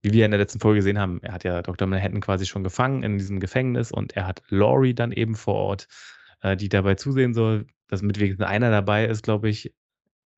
[0.01, 1.87] wie wir in der letzten Folge gesehen haben, er hat ja Dr.
[1.87, 5.87] Manhattan quasi schon gefangen in diesem Gefängnis und er hat Laurie dann eben vor Ort,
[6.41, 9.75] äh, die dabei zusehen soll, dass mit wenigstens einer dabei ist, glaube ich,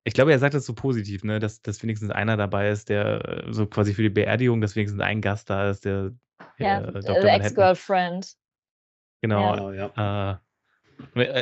[0.03, 3.45] ich glaube, er sagt das so positiv, ne, dass, dass wenigstens einer dabei ist, der
[3.47, 6.11] äh, so quasi für die Beerdigung, dass wenigstens ein Gast da ist, der
[6.57, 7.29] ja, äh, Dr.
[7.29, 8.35] Ex-Girlfriend.
[9.21, 9.91] Genau, ja.
[9.95, 10.31] ja.
[10.33, 10.37] Äh,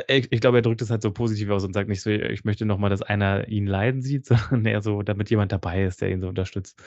[0.08, 2.44] ich, ich, glaube, er drückt es halt so positiv aus und sagt nicht so, ich
[2.44, 6.10] möchte nochmal, dass einer ihn leiden sieht, sondern eher so, damit jemand dabei ist, der
[6.12, 6.82] ihn so unterstützt.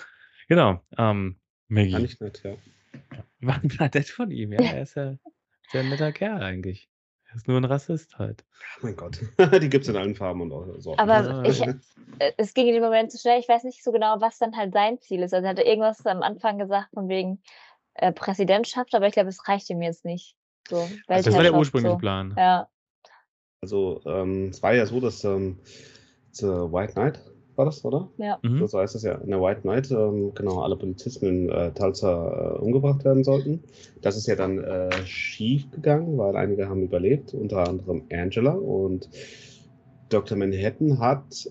[0.48, 0.80] Genau.
[0.96, 1.36] Ähm,
[1.68, 1.92] Maggie.
[1.92, 2.54] War nicht nett, ja.
[3.40, 4.60] War nett von ihm, ja.
[4.60, 5.16] Er ist ja
[5.70, 6.88] sehr netter Kerl eigentlich.
[7.30, 8.44] Er ist nur ein Rassist halt.
[8.78, 9.20] Oh mein Gott.
[9.62, 10.96] Die gibt es in allen Farben und auch so.
[10.96, 13.38] Aber ich, äh, es ging in dem Moment zu schnell.
[13.38, 15.34] Ich weiß nicht so genau, was dann halt sein Ziel ist.
[15.34, 17.42] Also er hatte irgendwas am Anfang gesagt von wegen
[17.94, 20.37] äh, Präsidentschaft, aber ich glaube, es reicht ihm jetzt nicht.
[20.68, 20.76] So,
[21.06, 21.98] also das war der ursprüngliche so.
[21.98, 22.34] Plan.
[22.36, 22.68] Ja.
[23.60, 25.58] Also ähm, es war ja so, dass ähm,
[26.40, 27.20] White Knight
[27.58, 28.08] war das, oder?
[28.18, 28.38] Ja.
[28.42, 28.66] Mhm.
[28.66, 32.54] So heißt es ja in der White Knight, ähm, genau, alle Polizisten in äh, Tulsa
[32.54, 33.64] äh, umgebracht werden sollten.
[34.00, 38.52] Das ist ja dann äh, schief gegangen, weil einige haben überlebt, unter anderem Angela.
[38.52, 39.10] Und
[40.08, 40.38] Dr.
[40.38, 41.50] Manhattan hat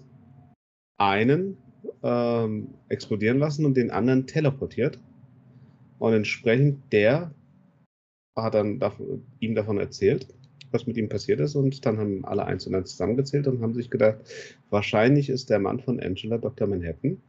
[0.97, 1.57] einen
[2.03, 4.99] ähm, explodieren lassen und den anderen teleportiert.
[5.99, 7.31] Und entsprechend der
[8.43, 8.79] hat dann
[9.39, 10.27] ihm davon erzählt
[10.71, 11.55] was mit ihm passiert ist.
[11.55, 14.17] Und dann haben alle eins und eins zusammengezählt und haben sich gedacht,
[14.69, 16.67] wahrscheinlich ist der Mann von Angela Dr.
[16.67, 17.21] Manhattan.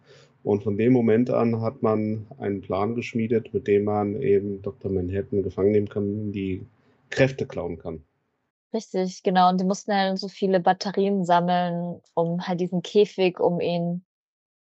[0.45, 4.91] Und von dem Moment an hat man einen Plan geschmiedet, mit dem man eben Dr.
[4.91, 6.65] Manhattan gefangen nehmen kann, die
[7.11, 8.05] Kräfte klauen kann.
[8.73, 9.49] Richtig, genau.
[9.49, 14.05] Und die mussten halt so viele Batterien sammeln, um halt diesen Käfig, um ihn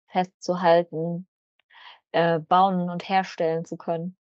[0.09, 1.27] festzuhalten,
[2.13, 4.17] äh, bauen und herstellen zu können.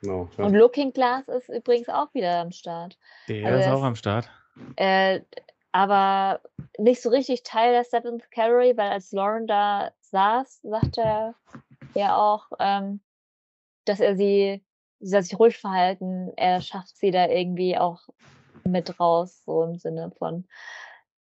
[0.00, 0.44] Genau, ja.
[0.44, 2.98] Und Looking Glass ist übrigens auch wieder am Start.
[3.28, 4.30] Der also ist auch am Start.
[4.76, 5.20] Äh,
[5.72, 6.40] aber
[6.78, 11.34] nicht so richtig Teil der Seventh Cavalry, weil als Lauren da saß, sagte er
[11.94, 13.00] ja auch, ähm,
[13.84, 14.64] dass er sie,
[15.00, 18.00] sie soll sich ruhig verhalten, er schafft sie da irgendwie auch
[18.64, 20.46] mit raus, so im Sinne von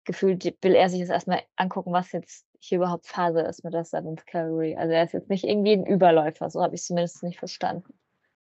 [0.04, 3.84] gefühlt will er sich das erstmal angucken, was jetzt hier überhaupt Phase ist mit der
[3.84, 4.76] Seventh Cavalry.
[4.76, 7.92] Also er ist jetzt nicht irgendwie ein Überläufer, so habe ich es zumindest nicht verstanden.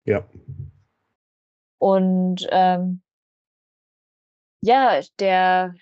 [0.10, 0.28] Ja.
[1.78, 3.04] Und ähm,
[4.62, 5.76] ja, der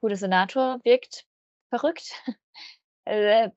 [0.00, 1.26] gute Senator wirkt
[1.70, 2.12] verrückt.
[3.08, 3.52] Also,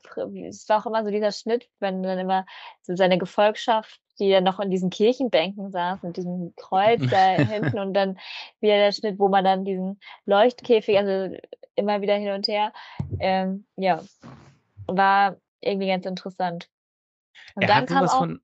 [0.45, 2.45] es war auch immer so dieser Schnitt, wenn dann immer
[2.83, 7.79] so seine Gefolgschaft, die dann noch in diesen Kirchenbänken saß, mit diesem Kreuz da hinten
[7.79, 8.19] und dann
[8.59, 11.35] wieder der Schnitt, wo man dann diesen Leuchtkäfig, also
[11.73, 12.71] immer wieder hin und her.
[13.19, 14.03] Ähm, ja.
[14.85, 16.69] war irgendwie ganz interessant.
[17.55, 18.41] Und Er dann kam auch, von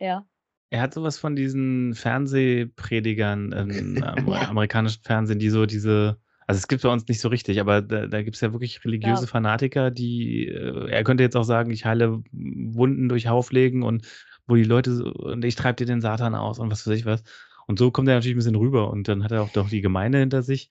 [0.00, 0.26] ja,
[0.70, 4.48] er hat sowas von diesen Fernsehpredigern im am Ja.
[4.48, 8.06] amerikanischen Fernsehen, die so diese also, es gibt's bei uns nicht so richtig, aber da
[8.06, 9.28] da gibt's ja wirklich religiöse Ja.
[9.28, 14.06] Fanatiker, die äh, er könnte jetzt auch sagen: „Ich heile Wunden durch Hauflegen“ und
[14.46, 17.04] wo die Leute so und „Ich treibe dir den Satan aus“ und was weiß ich
[17.06, 17.22] was.
[17.66, 19.82] Und so kommt er natürlich 'n bisschen rüber und dann hat er auch doch die
[19.82, 20.70] Gemeinde hinter sich.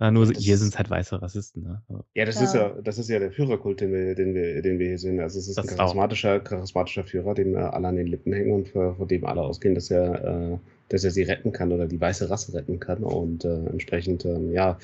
[0.00, 1.82] Äh, nur Ja, hier das sind's halt weiße Rassisten, ne?
[1.88, 2.04] Ja.
[2.16, 2.54] Ja, das ist Ja.
[2.54, 5.20] ja das ist ja der Führerkult, den wir den wir den wir hier sehen.
[5.20, 5.98] Also, es ist Das auch.
[5.98, 9.42] charismatischer charismatischer Führer, dem, äh, alle an den Lippen hängen und vor vor dem alle
[9.42, 10.58] ausgehen, dass er äh,
[10.88, 13.04] dass er sie retten kann oder die weiße Rasse retten kann.
[13.04, 14.78] Und, äh, entsprechend, ähm, ja,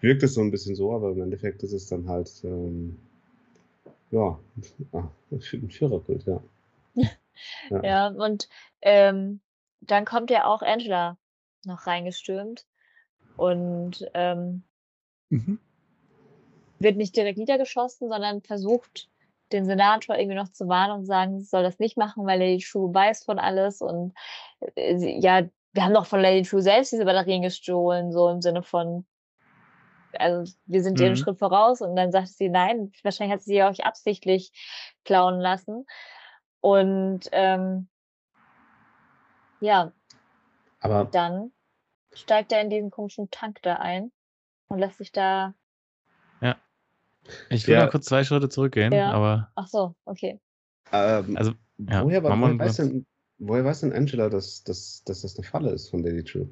[0.00, 2.96] wirkt es so 'n bisschen so, aber im Endeffekt ist es dann halt, ähm,
[4.10, 4.38] ja,
[4.92, 6.40] ah, 'n Fü 'n Führerkult, ja.
[7.70, 7.82] Ja.
[7.82, 8.48] Ja, und,
[8.82, 9.40] ähm,
[9.80, 11.18] dann kommt ja auch Angela
[11.64, 12.66] noch reingestürmt
[13.38, 14.64] und, ähm
[15.30, 15.58] Mhm.
[16.78, 19.08] wird nicht direkt niedergeschossen, sondern versucht,
[19.52, 22.62] den Senator irgendwie noch zu warnen und sagen, sie soll das nicht machen, weil Lady
[22.62, 24.12] True weiß von alles und,
[24.76, 28.42] äh, sie ja, wir haben doch von Lady True selbst diese Batterien gestohlen, so im
[28.42, 29.06] Sinne von
[30.18, 31.16] also, wir sind Mhm.
[31.16, 34.52] Schritt voraus und dann sagt sie: „Nein, wahrscheinlich hat sie sie euch absichtlich
[35.04, 35.86] klauen lassen.“
[36.60, 37.88] Und, ähm
[39.60, 39.92] ja,
[40.80, 41.52] Aber dann
[42.18, 44.12] steigt er in diesen komischen Tank da ein
[44.68, 45.54] und lässt sich da
[46.42, 46.56] Ja.
[47.50, 47.78] Ich will Ja.
[47.78, 49.08] mal kurz 2 Schritte zurückgehen, Ja.
[49.08, 50.40] aber ach so, okay.
[50.92, 53.06] Ähm, Also, ja, woher wa Mammon woher weiß denn
[53.38, 56.48] woher weiß denn Angela, dass dass dass das 'ne Falle ist von Lady True?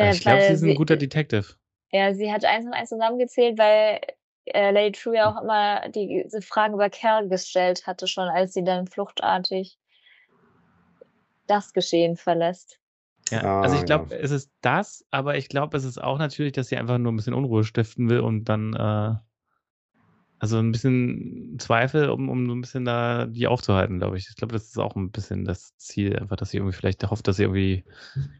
[0.00, 1.54] Ja, Ne, ich glaube, sie ist 'n sie guter Detective.
[1.92, 4.00] ja, sie hat eins und eins zusammengezählt, weil,
[4.46, 8.64] äh, Lady True ja auch immer diese Fragen über Cal gestellt hatte, schon als sie
[8.64, 9.76] dann fluchtartig
[11.48, 12.78] das Geschehen verlässt.
[13.32, 14.12] Ja, also, ich Ah, glaube, ja.
[14.14, 17.16] es ist das, aber ich glaube, es ist auch natürlich, dass sie einfach nur 'n
[17.16, 19.14] bisschen Unruhe stiften will und dann, äh
[20.40, 24.26] also, 'n bisschen Zweifel, um um so 'n bisschen da die aufzuhalten, glaube ich.
[24.28, 27.28] Ich glaube, das ist auch 'n bisschen das Ziel einfach, dass sie irgendwie vielleicht hofft,
[27.28, 27.84] dass sie irgendwie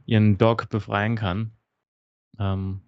[0.07, 1.53] ihren Dog befreien kann.
[2.39, 2.83] Ähm,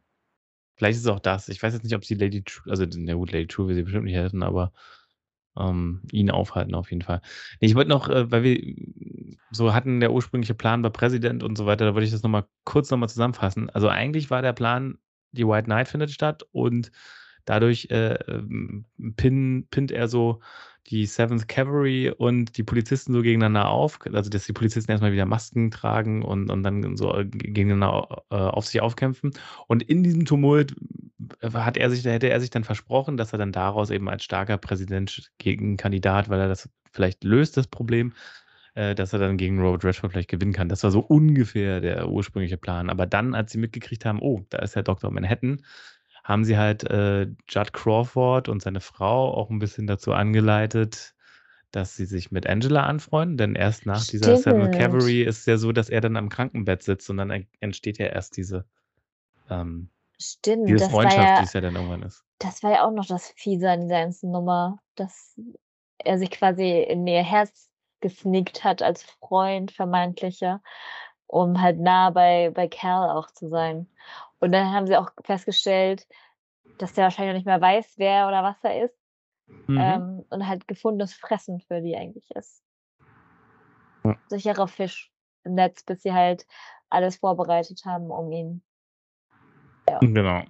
[0.77, 1.49] vielleicht ist es auch das.
[1.51, 3.83] Ich weiß jetzt nicht, ob sie Lady Tru also, na gut, Lady True will sie
[3.85, 4.73] bestimmt nicht helfen, aber,
[5.59, 7.21] ähm, ihn aufhalten auf jeden Fall.
[7.61, 8.75] Ich wollte noch, äh, weil wir
[9.51, 12.31] so hatten, der ursprüngliche Plan war Präsident und so weiter, da wollte ich das noch
[12.31, 13.71] mal kurz noch mal zusammenfassen.
[13.71, 14.99] Also, eigentlich war der Plan,
[15.33, 16.91] die White Night findet statt und
[17.45, 18.87] dadurch, äh, ähm,
[19.17, 20.41] pin pinnt er so
[20.89, 23.99] die 7th Cavalry und die Polizisten so gegeneinander auf.
[24.13, 28.25] Also, dass die Polizisten erst mal wieder Masken tragen und und dann so g gegeneinander,
[28.31, 29.33] äh, auf sich aufkämpfen.
[29.69, 30.75] Und in diesem Tumult
[31.43, 34.25] hat er sich da hätte er sich dann versprochen, dass er dann daraus eben als
[34.25, 38.13] starker Präsident Gegenkandidat, weil er das vielleicht löst, das Problem,
[38.75, 40.69] äh, dass er dann gegen Robert Redford vielleicht gewinnen kann.
[40.69, 42.91] Das war so ungefähr der ursprüngliche Plan.
[42.91, 45.63] Aber dann, als sie mitgekriegt haben: „Oh, da ist ja Doktor Manhattan“,
[46.25, 51.15] haben sie halt, äh, Judd Crawford und seine Frau auch 'n bisschen dazu angeleitet,
[51.73, 54.73] dass sie sich mit Angela anfreunden, denn erst nach dieser 7th Stimmt.
[54.73, 57.99] Cavalry ist es ja so, dass er dann am Krankenbett sitzt und dann en entsteht
[57.99, 58.67] ja erst diese
[59.51, 59.91] ähm,
[60.33, 62.25] Stimmt, diese das war Freundschaft, ja die es ja dann irgendwann ist.
[62.39, 65.39] das war ja auch noch das Fiese an dieser ganzen Nummer, dass
[65.99, 70.63] er sich quasi in ihr Herz gesneakt hat als Freund vermeintlicher,
[71.27, 73.89] um halt nah bei bei Cal auch zu sein.
[74.41, 76.07] Und dann haben sie auch festgestellt,
[76.79, 78.95] dass der wahrscheinlich noch nicht mehr weiß, wer oder was er ist,
[79.67, 79.79] Mhm.
[79.79, 82.63] ähm, und halt gefundenes Fressen für die eigentlich ist.
[84.05, 84.17] Ja.
[84.29, 85.13] Sicherer Fisch
[85.45, 86.47] im Netz, bis sie halt
[86.91, 88.63] alles vorbereitet haben, um ihn
[90.01, 90.09] ja.
[90.09, 90.45] Genau.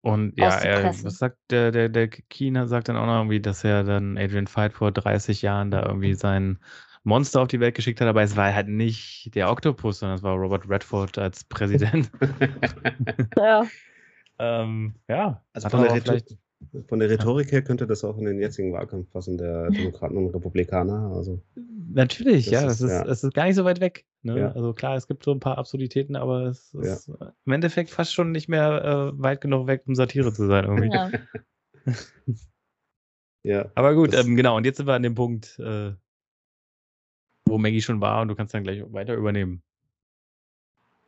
[0.00, 3.64] Und ja, er, was sagt der, der, der China sagt dann auch noch irgendwie, dass
[3.64, 6.58] er dann Adrian Fight vor 30 Jahren da irgendwie sein
[7.04, 10.22] Monster auf die Welt geschickt hat, aber es war halt nicht der Oktopus, sondern es
[10.22, 12.10] war Robert Redford als Präsident.
[13.36, 13.66] ja.
[14.38, 15.42] ähm, ja.
[15.52, 16.36] Also von der, vielleicht
[16.88, 20.28] von der Rhetorik her könnte das auch in den jetzigen Wahlkampf passen, der Demokraten und
[20.34, 21.42] Republikaner, also
[21.94, 23.04] Natürlich, Das ja, das ist ist ja.
[23.04, 24.34] es ist gar nicht so weit weg, ne?
[24.34, 24.54] Ja.
[24.54, 27.00] Also, klar, es gibt so 'n paar Absurditäten, aber es Ja.
[27.02, 27.08] ist
[27.46, 30.90] im Endeffekt fast schon nicht mehr, äh, weit genug weg, um Satire zu sein irgendwie.
[30.92, 31.12] Ja.
[33.44, 35.92] Ja, Aber gut, ähm, genau, und jetzt sind wir an dem Punkt, äh
[37.46, 39.62] wo Maggie schon war und du kannst dann gleich weiter übernehmen.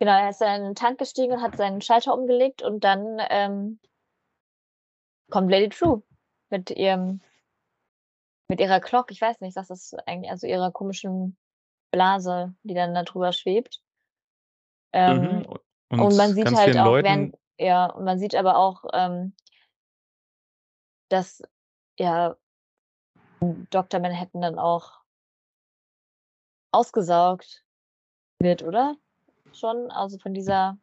[0.01, 3.19] Genau, er ist dann in 'nen Tank gestiegen und hat seinen Schalter umgelegt und dann,
[3.29, 3.79] ähm
[5.31, 6.03] kommt Lady True
[6.51, 7.21] mit ihrem
[8.49, 9.11] mit ihrer Clock.
[9.11, 11.37] Ich weiß nicht, das eigentlich also, ihrer komischen
[11.93, 13.83] Blase, die dann da drüber schwebt.
[14.93, 15.47] Ähm,
[15.93, 15.99] Mhm.
[15.99, 19.35] Und und man sieht halt auch, Leuten während ja, und man sieht aber auch, ähm
[21.11, 21.43] dass,
[21.99, 22.37] ja,
[23.41, 25.01] Doktor Manhattan dann auch
[26.73, 27.65] ausgesaugt
[28.39, 28.97] wird, oder?
[29.53, 29.91] Schon?
[29.91, 30.79] Also, von dieser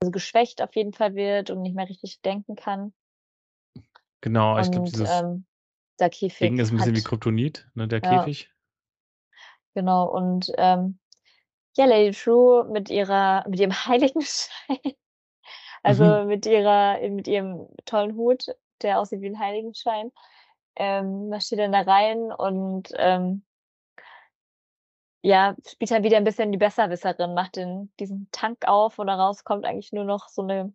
[0.00, 2.92] also, geschwächt auf jeden Fall wird und nicht mehr richtig denken kann.
[4.20, 5.46] Genau, ich glaube, dieses ähm,
[6.00, 6.10] der
[6.42, 8.50] Ding Käfig ist ein bisschen wie hat, Kryptonit, ne, der ja, Käfig.
[9.74, 10.08] genau.
[10.10, 10.98] Und ähm,
[11.76, 14.78] ja, Lady True mit ihrer, mit ihrem Heiligenschein,
[15.84, 15.84] Mhm.
[15.84, 18.46] also mit ihrer, mit ihrem tollen Hut,
[18.82, 20.12] der aussieht wie ein Heiligenschein,
[20.76, 23.44] ähm, marschiert dann da rein und ähm,
[25.22, 29.44] ja, spielt dann wieder ein bisschen die Besserwisserin, macht den, diesen Tank auf und daraus
[29.44, 30.72] kommt eigentlich nur noch so eine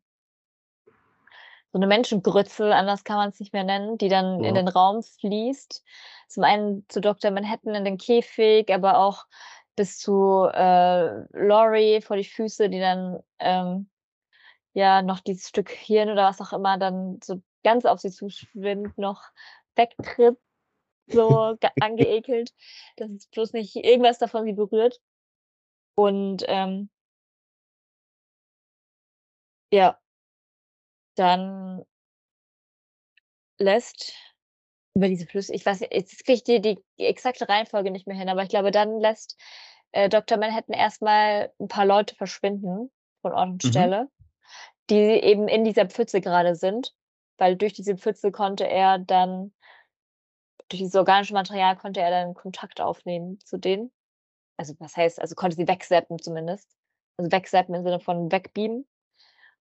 [1.74, 4.56] so 'ne Menschengrütze, anders kann man es nicht mehr nennen, die dann in Ja.
[4.56, 5.84] den Raum fließt.
[6.30, 7.32] Zum einen zu Dr.
[7.32, 9.26] Manhattan in den Käfig, aber auch
[9.76, 13.90] bis zu, äh, Laurie vor die Füße, die dann, ähm,
[14.74, 18.98] ja, noch dieses Stück Hirn oder was auch immer dann so ganz auf sie zuschwimmt,
[18.98, 19.24] noch
[19.76, 20.38] wegtritt,
[21.08, 22.52] so angeekelt,
[22.98, 25.00] dass es bloß nicht irgendwas davon sie berührt.
[25.98, 26.90] Und, ähm
[29.74, 29.98] ja.
[31.18, 31.84] Dann
[33.60, 34.14] lässt
[34.96, 38.18] über diese Flüsse ich weiß nicht, jetzt kriege ich die die exakte Reihenfolge nicht mehr
[38.18, 39.40] hin, aber ich glaube, dann lässt,
[39.94, 40.38] äh, Dr.
[40.40, 43.64] Manhattan erst mal 'n paar Leute verschwinden von Ort und Mhm.
[43.64, 44.10] Stelle,
[44.90, 46.94] die eben in dieser Pfütze grade sind,
[47.40, 49.54] weil durch diese Pfütze konnte er dann
[50.70, 53.92] durch dieses organische Material konnte er dann Kontakt aufnehmen zu denen.
[54.58, 56.70] Also, was heißt also, konnte sie wegzappen zumindest.
[57.18, 58.86] Also, wegzappen im Sinne von wegbeamen.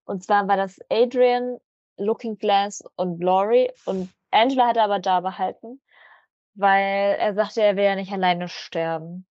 [0.08, 1.58] Und zwar war das Adrian,
[1.98, 5.80] Looking Glass und Laurie und Angela hat er aber da behalten,
[6.54, 9.26] weil er sagte, er will ja nicht alleine sterben.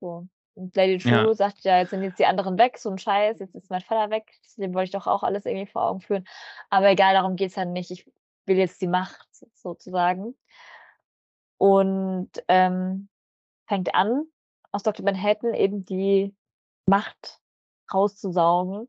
[0.00, 0.28] So.
[0.54, 1.22] Und Lady Ja.
[1.24, 3.82] True sagt: „Ja, jetzt sind jetzt die anderen weg, so 'n Scheiß, jetzt ist mein
[3.82, 6.26] Vater weg, dem wollte ich doch auch alles irgendwie vor Augen führen.
[6.70, 7.90] Aber egal, darum geht's ja nicht.
[7.92, 8.10] Ich
[8.46, 10.36] will jetzt die Macht sozusagen.“
[11.60, 13.10] Und, ähm,
[13.68, 14.24] fängt an,
[14.72, 15.04] aus Dr.
[15.04, 16.34] Manhattan eben die
[16.86, 17.40] Macht
[17.94, 18.88] rauszusaugen.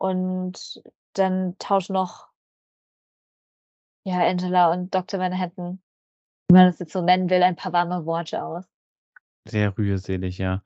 [0.00, 0.80] Und
[1.14, 2.28] dann tauschen noch
[4.06, 5.18] ja, Angela und Dr.
[5.18, 5.80] Manhattan,
[6.48, 8.66] wenn man das jetzt so nennen will, ein paar warme Worte aus.
[9.46, 10.62] Sehr rührselig, ja.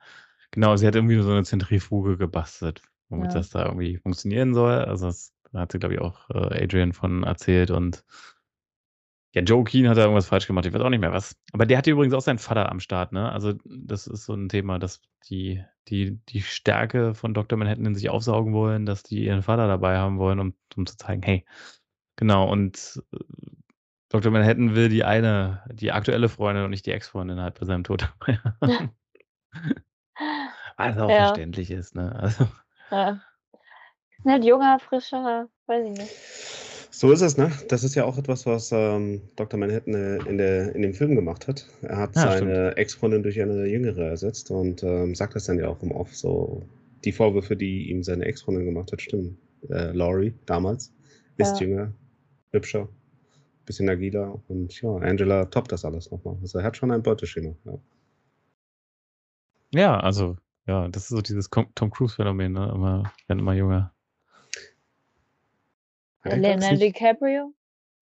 [0.51, 3.39] Genau, sie hat irgendwie so 'ne Zentrifuge gebastelt, womit Ja.
[3.39, 4.73] das da irgendwie funktionieren soll.
[4.85, 8.03] Also, das da hat sie, glaube ich, auch, äh, Adrian von erzählt und
[9.33, 11.35] ja, Joe Keane hat da irgendwas falsch gemacht, ich weiß auch nicht mehr was.
[11.53, 13.31] Aber der hatte übrigens auch seinen Vater am Start, ne?
[13.31, 17.57] Also, das ist so 'n Thema, dass die die die Stärke von Dr.
[17.57, 20.97] Manhattan in sich aufsaugen wollen, dass die ihren Vater dabei haben wollen, um um zu
[20.97, 21.45] zeigen: „Hey“
[22.17, 23.17] genau, und, äh,
[24.09, 24.31] Dr.
[24.31, 28.03] Manhattan will die eine die aktuelle Freundin und nicht die Ex-Freundin halt bei seinem Tod
[28.19, 28.75] dabei haben.
[30.77, 31.13] Was auch Ja.
[31.13, 32.13] verständlich ist, ne?
[32.15, 32.47] Also
[32.91, 33.21] Ja.
[34.19, 36.15] Ist halt junger, frischer, weiß ich nicht.
[36.95, 37.51] So ist es, ne?
[37.69, 39.59] Das ist ja auch etwas, was, ähm, Dr.
[39.59, 41.67] Manhattan, äh, in der in dem Film gemacht hat.
[41.81, 45.67] Er hat Ja, seine Ex-Freundin durch eine jüngere ersetzt und, ähm, sagt das dann ja
[45.69, 46.61] auch im Off so.
[47.03, 49.37] Die Vorwürfe, die ihm seine Ex-Freundin gemacht hat, stimmen.
[49.69, 50.93] Äh, Laurie damals
[51.37, 51.65] ist Ja.
[51.67, 51.93] jünger,
[52.51, 52.87] hübscher,
[53.65, 56.37] bisschen agiler und ja, Angela toppt das alles noch mal.
[56.41, 57.73] Also, er hat schon ein Beuteschema, ja.
[59.73, 62.71] Ja, also, ja, das ist so dieses Tom Cruise-Phänomen, ne?
[62.73, 63.93] Immer werden immer jünger.
[66.25, 66.77] Ja, Leonardo?
[66.77, 67.53] DiCaprio?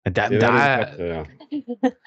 [0.04, 1.26] Da da DiCaprio, ja.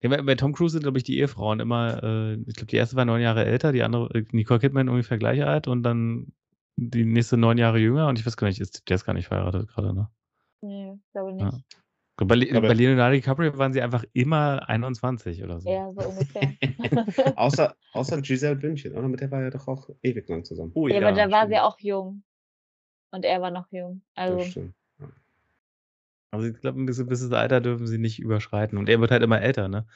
[0.00, 2.76] Ja, bei bei Tom Cruise sind, glaube ich, die Ehefrauen immer, äh ich glaube, die
[2.76, 6.32] erste war 9 Jahre älter, die andere äh, Nicole Kidman ungefähr gleich alt und dann
[6.76, 9.26] die nächste 9 Jahre jünger und ich weiß gar nicht, ist der ist gar nicht
[9.26, 10.08] verheiratet grade, ne?
[10.60, 11.46] Ne, glaube Ja.
[11.46, 11.64] nicht.
[12.16, 15.68] Bei Le Aber bei Leonardo DiCaprio waren sie einfach immer 21 oder so.
[15.68, 16.52] Ja, so ungefähr.
[17.36, 19.08] Außer außer Giselle Bündchen, oder?
[19.08, 20.70] Mit der war er doch auch ewig lang zusammen.
[20.74, 22.22] Oh Ja, aber da war sie auch jung.
[23.10, 24.02] Und er war noch jung.
[24.14, 24.68] Das Also
[26.32, 26.38] ja.
[26.38, 29.22] Also, ich glaube, 'n bisschen gewisses Alter dürfen sie nicht überschreiten und er wird halt
[29.22, 29.86] immer älter, ne?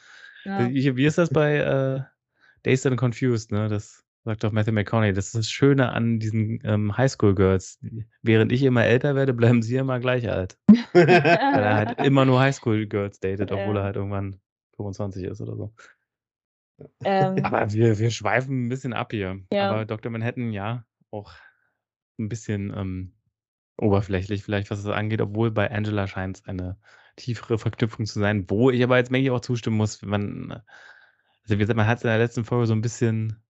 [0.46, 0.72] Ja.
[0.72, 2.02] Wie wie ist das bei, äh,
[2.64, 3.68] Dazed and Confused, ne?
[3.68, 5.12] Das sagt doch Matthew McConaughey.
[5.12, 7.80] Das ist das Schöne an diesen, ähm, Highschool-Girls.
[8.22, 10.58] Während ich immer älter werde, bleiben sie immer gleich alt.
[11.52, 14.40] Weil er halt immer nur Highschool-Girls datet, obwohl er halt irgendwann
[14.76, 15.74] 25 ist oder so.
[17.04, 17.44] Ähm.
[17.44, 19.40] Aber wir wir schweifen 'n bisschen ab hier.
[19.52, 19.58] Ja.
[19.58, 20.10] Aber Dr.
[20.12, 21.32] Manhattan, ja, auch
[22.18, 23.14] 'n bisschen, ähm,
[23.78, 26.78] oberflächlich vielleicht, was das angeht, obwohl bei Angela scheint's eine
[27.16, 30.52] tiefere Verknüpfung zu sein, wo ich aber jetzt Maggie auch zustimmen muss, wenn man
[31.44, 33.42] also, wie gesagt, man hat's in der letzten Folge so 'n bisschen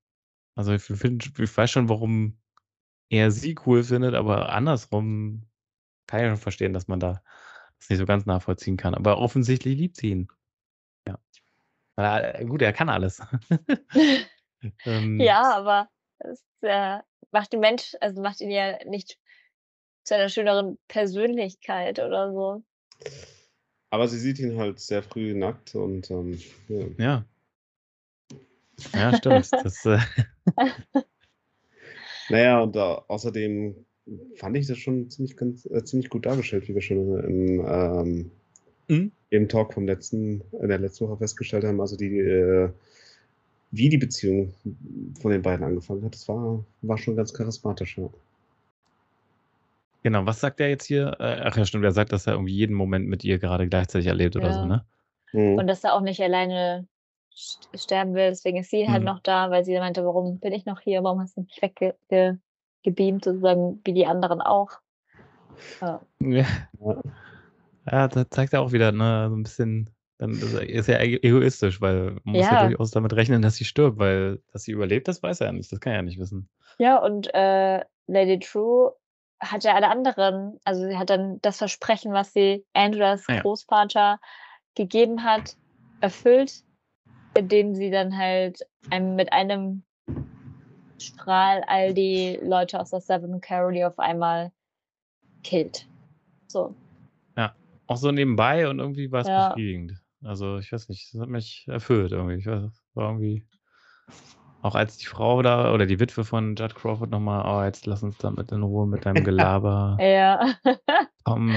[0.57, 2.39] also, ich finde ich weiß schon, warum
[3.11, 5.47] er sie cool findet, aber andersrum
[6.09, 7.23] kann ich schon verstehen, dass man da
[7.81, 8.95] das nicht so ganz nachvollziehen kann.
[8.97, 10.29] Aber offensichtlich liebt sie ihn.
[11.09, 11.19] Ja.
[11.99, 13.23] Äh, gut, er kann alles.
[14.87, 15.19] Ähm.
[15.19, 17.01] Ja, aber es, äh,
[17.33, 19.19] macht den Mensch also, macht ihn ja nicht
[20.05, 22.63] zu einer schöneren Persönlichkeit oder so.
[23.91, 26.39] Aber sie sieht ihn halt sehr früh nackt und, ähm,
[26.69, 26.87] ja.
[26.99, 27.25] Ja.
[28.95, 29.51] Ja, stimmt.
[29.63, 29.99] Das, äh
[32.31, 33.85] Na ja, und, äh, außerdem
[34.37, 38.31] fand ich das schon ziemlich ganz äh, ziemlich gut dargestellt, wie wir schon im, ähm,
[38.89, 39.13] mhm.
[39.31, 42.71] im Talk vom letzten, in der letzten Woche festgestellt haben, also die, äh,
[43.71, 44.55] wie die Beziehung
[45.21, 48.09] von den beiden angefangen hat, das war, war schon ganz charismatisch, ja.
[50.03, 51.17] Genau, was sagt er jetzt hier?
[51.21, 54.09] Äh, ach ja, stimmt, er sagt, dass er irgendwie jeden Moment mit ihr gerade gleichzeitig
[54.09, 54.85] erlebt oder so, ne?
[55.33, 55.59] Mhm.
[55.59, 56.87] Und dass er auch nicht alleine
[57.75, 59.07] sterben will, deswegen ist sie halt mhm.
[59.07, 63.25] noch da, weil sie meinte, warum bin ich noch hier, warum hast du mich weggebeamt,
[63.25, 64.71] sozusagen wie die anderen auch.
[65.81, 66.01] Ja.
[66.21, 66.47] ja.
[67.91, 72.17] Ja, da zeigt er auch wieder, ne, so ein bisschen, dann ist er egoistisch, weil
[72.25, 75.41] man muss ja durchaus damit rechnen, dass sie stirbt, weil dass sie überlebt, das weiß
[75.41, 76.49] er ja nicht, das kann er ja nicht wissen.
[76.79, 78.93] Ja, und äh, Lady True
[79.43, 83.43] hat ja alle anderen, also sie hat dann das Versprechen, was sie Andreas ah, ja.
[83.43, 84.21] Großvater
[84.75, 85.57] gegeben hat,
[86.01, 86.63] erfüllt,
[87.35, 89.83] indem sie dann halt einem, mit einem
[90.99, 94.53] Strahl all die Leute aus der Seven Caroli auf einmal
[95.43, 95.89] killt.
[96.47, 96.75] So.
[97.37, 97.55] Ja,
[97.89, 99.49] auch so nebenbei und irgendwie war es ja.
[99.49, 100.01] befriedigend.
[100.23, 102.37] Also ich weiß nicht, das hat mich erfüllt irgendwie.
[102.37, 103.45] Ich weiß, war irgendwie
[104.63, 108.03] auch als die Frau da oder die Witwe von Judd Crawford nochmal, oh, jetzt lass
[108.03, 109.97] uns damit in Ruhe mit deinem Gelaber.
[110.01, 110.55] ja.
[111.25, 111.55] Komm,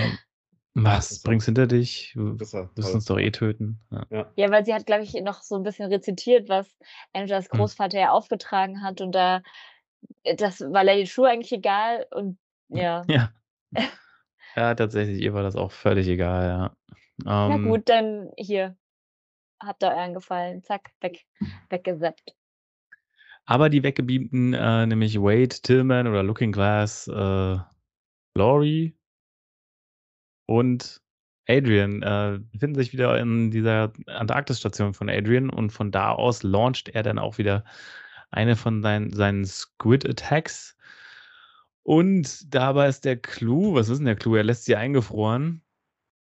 [0.73, 2.13] was bringst hinter dich?
[2.15, 3.79] Du wirst uns doch eh töten.
[3.91, 4.31] Ja, ja.
[4.35, 6.67] ja weil sie hat, glaube ich, noch so ein bisschen rezitiert, was
[7.13, 7.59] Angels hm.
[7.59, 8.03] Großvater hm.
[8.05, 8.99] ja aufgetragen hat.
[8.99, 9.41] Und da,
[10.37, 12.05] das war Lady True eigentlich egal.
[12.11, 12.37] Und
[12.69, 13.03] ja.
[13.07, 13.31] Ja.
[14.55, 16.75] ja, tatsächlich, ihr war das auch völlig egal, ja.
[17.25, 18.75] Ähm, ja, gut, dann hier.
[19.61, 20.63] Habt ihr euren Gefallen.
[20.63, 21.25] Zack, weg,
[21.69, 22.34] weggesappt.
[23.45, 27.57] Aber die weggebeamten, äh, nämlich Wade, Tillman oder Looking Glass, äh,
[28.35, 28.95] Laurie
[30.47, 31.01] und
[31.47, 36.89] Adrian äh, befinden sich wieder in dieser Antarktis-Station von Adrian und von da aus launcht
[36.89, 37.63] er dann auch wieder
[38.31, 40.75] eine von seinen, seinen Squid-Attacks.
[41.83, 44.35] Und dabei ist der Clou, was ist denn der Clou?
[44.35, 45.61] Er lässt sie eingefroren.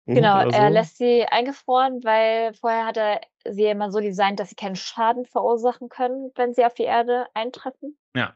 [0.05, 0.73] Genau, er so.
[0.73, 5.25] lässt sie eingefroren, weil vorher hat er sie immer so designt, dass sie keinen Schaden
[5.25, 7.97] verursachen können, wenn sie auf die Erde eintreffen.
[8.15, 8.35] Ja.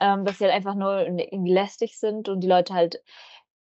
[0.00, 3.02] Ähm, dass sie halt einfach nur irgendwie lästig sind und die Leute halt,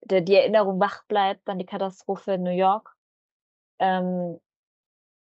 [0.03, 2.95] der, die Erinnerung wach bleibt an die Katastrophe in New York.
[3.79, 4.39] Ähm,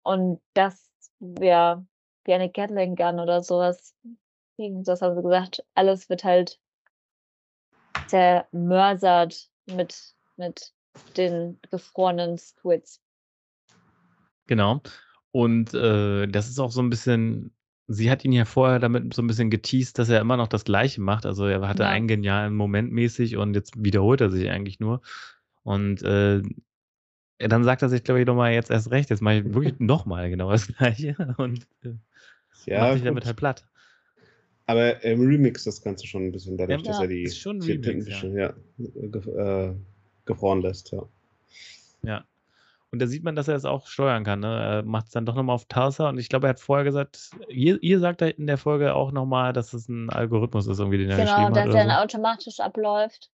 [0.03, 0.89] und das,
[1.19, 1.83] ja,
[2.23, 3.95] wie eine Gatling Gun oder sowas.
[4.57, 6.59] Das haben sie gesagt, alles wird halt
[8.07, 10.73] zermörsert mit, mit
[11.15, 13.01] den gefrorenen Squids.
[14.47, 14.81] Genau.
[15.31, 17.51] Und äh, das ist auch so ein bisschen,
[17.87, 20.65] sie hat ihn ja vorher damit so ein bisschen geteased, dass er immer noch das
[20.65, 21.25] Gleiche macht.
[21.25, 21.89] Also er hatte ja.
[21.89, 25.01] einen genialen Moment mäßig und jetzt wiederholt er sich eigentlich nur.
[25.63, 26.41] Und äh,
[27.39, 29.09] dann sagt er sich, glaube ich, nochmal jetzt erst recht.
[29.09, 31.93] Jetzt mache ich wirklich nochmal genau das Gleiche und äh,
[32.65, 33.67] ja, mache ich damit halt platt.
[34.65, 37.61] Aber er remix das Ganze schon ein bisschen dadurch, ja, dass er die, ist schon
[37.61, 38.27] die Remix, ja.
[38.27, 39.75] ja äh,
[40.27, 41.03] gefroren lässt, ja.
[42.03, 42.23] Ja.
[42.91, 44.39] Und da sieht man, dass er es auch steuern kann.
[44.39, 44.47] Ne?
[44.47, 47.31] Er macht es dann doch nochmal auf Tarsa und ich glaube, er hat vorher gesagt,
[47.49, 51.09] ihr, ihr sagt in der Folge auch nochmal, dass es ein Algorithmus ist, irgendwie, den
[51.09, 51.53] er genau, geschrieben hat.
[51.53, 53.29] Genau, dass er dann automatisch abläuft.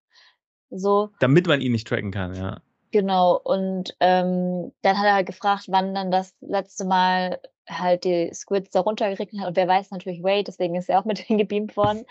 [0.72, 1.12] So.
[1.20, 2.62] Damit man ihn nicht tracken kann, ja.
[2.92, 7.40] Genau, und ähm, dann hat er halt gefragt, wann dann das letzte Mal
[7.70, 9.50] halt die Squids da runtergeregnet hat.
[9.50, 12.06] Und wer weiß natürlich Wade, deswegen ist er auch mit hingebeamt worden.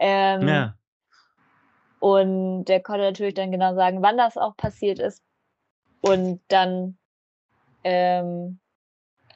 [0.00, 0.74] Ähm, ja.
[2.06, 5.24] Und der konnte natürlich dann genau sagen, wann das auch passiert ist.
[6.02, 6.96] Und dann
[7.82, 8.60] ähm,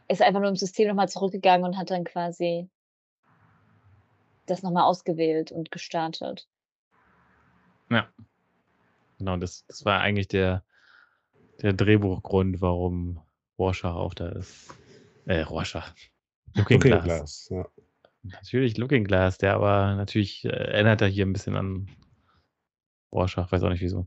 [0.07, 2.71] ist er einfach nur im System nochmal zurückgegangen und hat dann quasi
[4.47, 6.47] das nochmal ausgewählt und gestartet.
[7.91, 8.09] Ja.
[9.19, 10.63] Genau, das, das war eigentlich der,
[11.63, 13.21] der Drehbuchgrund, warum
[13.59, 14.73] Rorschach auch da ist.
[15.27, 15.93] Äh, Rorschach.
[16.55, 17.05] Looking, Looking Glass.
[17.05, 17.67] Glass ja.
[18.23, 21.89] Natürlich Looking Glass, der aber natürlich äh, erinnert er hier ein bisschen an
[23.13, 24.07] Rorschach, weiß auch nicht wieso.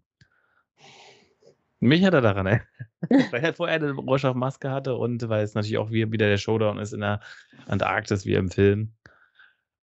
[1.80, 2.68] Mich hat er daran erinnert.
[3.32, 6.94] weil er vorher eine Rorschach-Maske hatte und weil es natürlich auch wieder der Showdown ist
[6.94, 7.20] in der
[7.68, 8.94] Antarktis wie im Film.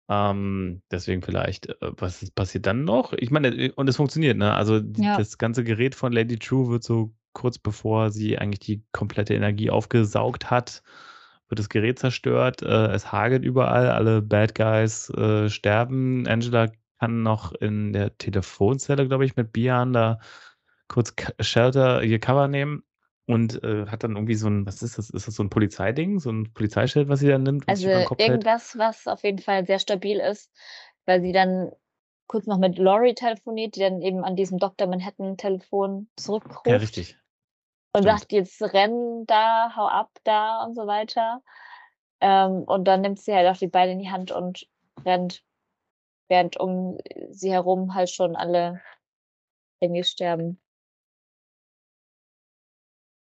[0.09, 3.13] Ähm, deswegen vielleicht, äh, was passiert dann noch?
[3.13, 4.55] Ich meine, äh, und es funktioniert, ne?
[4.55, 5.17] Also ja.
[5.17, 9.71] das ganze Gerät von Lady True wird so kurz bevor sie eigentlich die komplette Energie
[9.71, 10.83] aufgesaugt hat,
[11.49, 12.63] wird das Gerät zerstört.
[12.63, 16.27] Äh, es hagelt überall, alle Bad Guys äh, sterben.
[16.27, 16.69] Angela
[17.01, 20.21] kann noch in der Telefonzelle, glaube ich, mit Bian da
[20.87, 22.85] kurz Shelter ihr Cover nehmen
[23.27, 25.09] und äh, hat dann irgendwie so ein, was ist das?
[25.09, 27.67] Ist das so ein Polizeiding, so ein Polizeischild, was sie dann nimmt?
[27.69, 30.53] Also irgendwas, was auf jeden Fall sehr stabil ist,
[31.07, 31.71] weil sie dann
[32.27, 34.87] kurz noch mit Laurie telefoniert, die dann eben an diesem Dr.
[34.87, 36.67] Manhattan-Telefon zurückruft.
[36.67, 37.17] Ja, richtig.
[37.93, 38.21] Und Stimmt.
[38.21, 41.43] sagt, jetzt renn da, hau ab da und so weiter.
[42.21, 44.67] Ähm, und dann nimmt sie halt auch die Beine in die Hand und
[45.05, 45.43] rennt,
[46.31, 46.99] während um
[47.31, 48.81] sie herum halt schon alle
[49.81, 50.61] irgendwie sterben.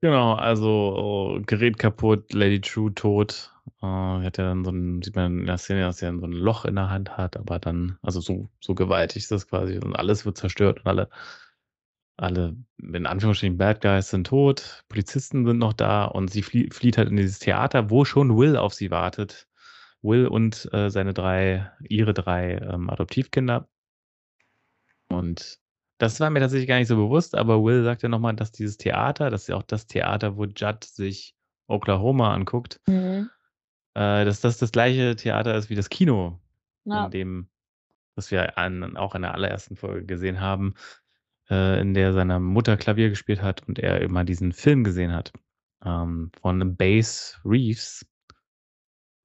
[0.00, 3.52] Genau, also oh, Gerät kaputt, Lady True tot.
[3.82, 6.32] Äh, hat ja dann so ein, sieht man in der Szene, dass er so ein
[6.32, 9.94] Loch in der Hand hat, aber dann, also so, so gewaltig ist das quasi und
[9.96, 11.08] alles wird zerstört und alle,
[12.16, 16.96] alle, in Anführungsstrichen, Bad Guys sind tot, Polizisten sind noch da und sie flie flieht
[16.98, 19.47] halt in dieses Theater, wo schon Will auf sie wartet.
[20.02, 23.68] Will und äh, seine drei, ihre drei ähm, Adoptivkinder.
[25.08, 25.58] Und
[25.98, 28.76] das war mir tatsächlich gar nicht so bewusst, aber Will sagt ja nochmal, dass dieses
[28.76, 31.34] Theater, das ist ja auch das Theater, wo Judd sich
[31.66, 33.28] Oklahoma anguckt, Mhm.
[33.94, 36.40] äh, dass das das gleiche Theater ist wie das Kino,
[36.84, 37.06] Ja.
[37.06, 37.48] in dem,
[38.14, 40.74] das wir an, auch in der allerersten Folge gesehen haben,
[41.50, 45.32] äh, in der seine Mutter Klavier gespielt hat und er immer diesen Film gesehen hat
[45.84, 48.06] ähm, von Bass Reeves,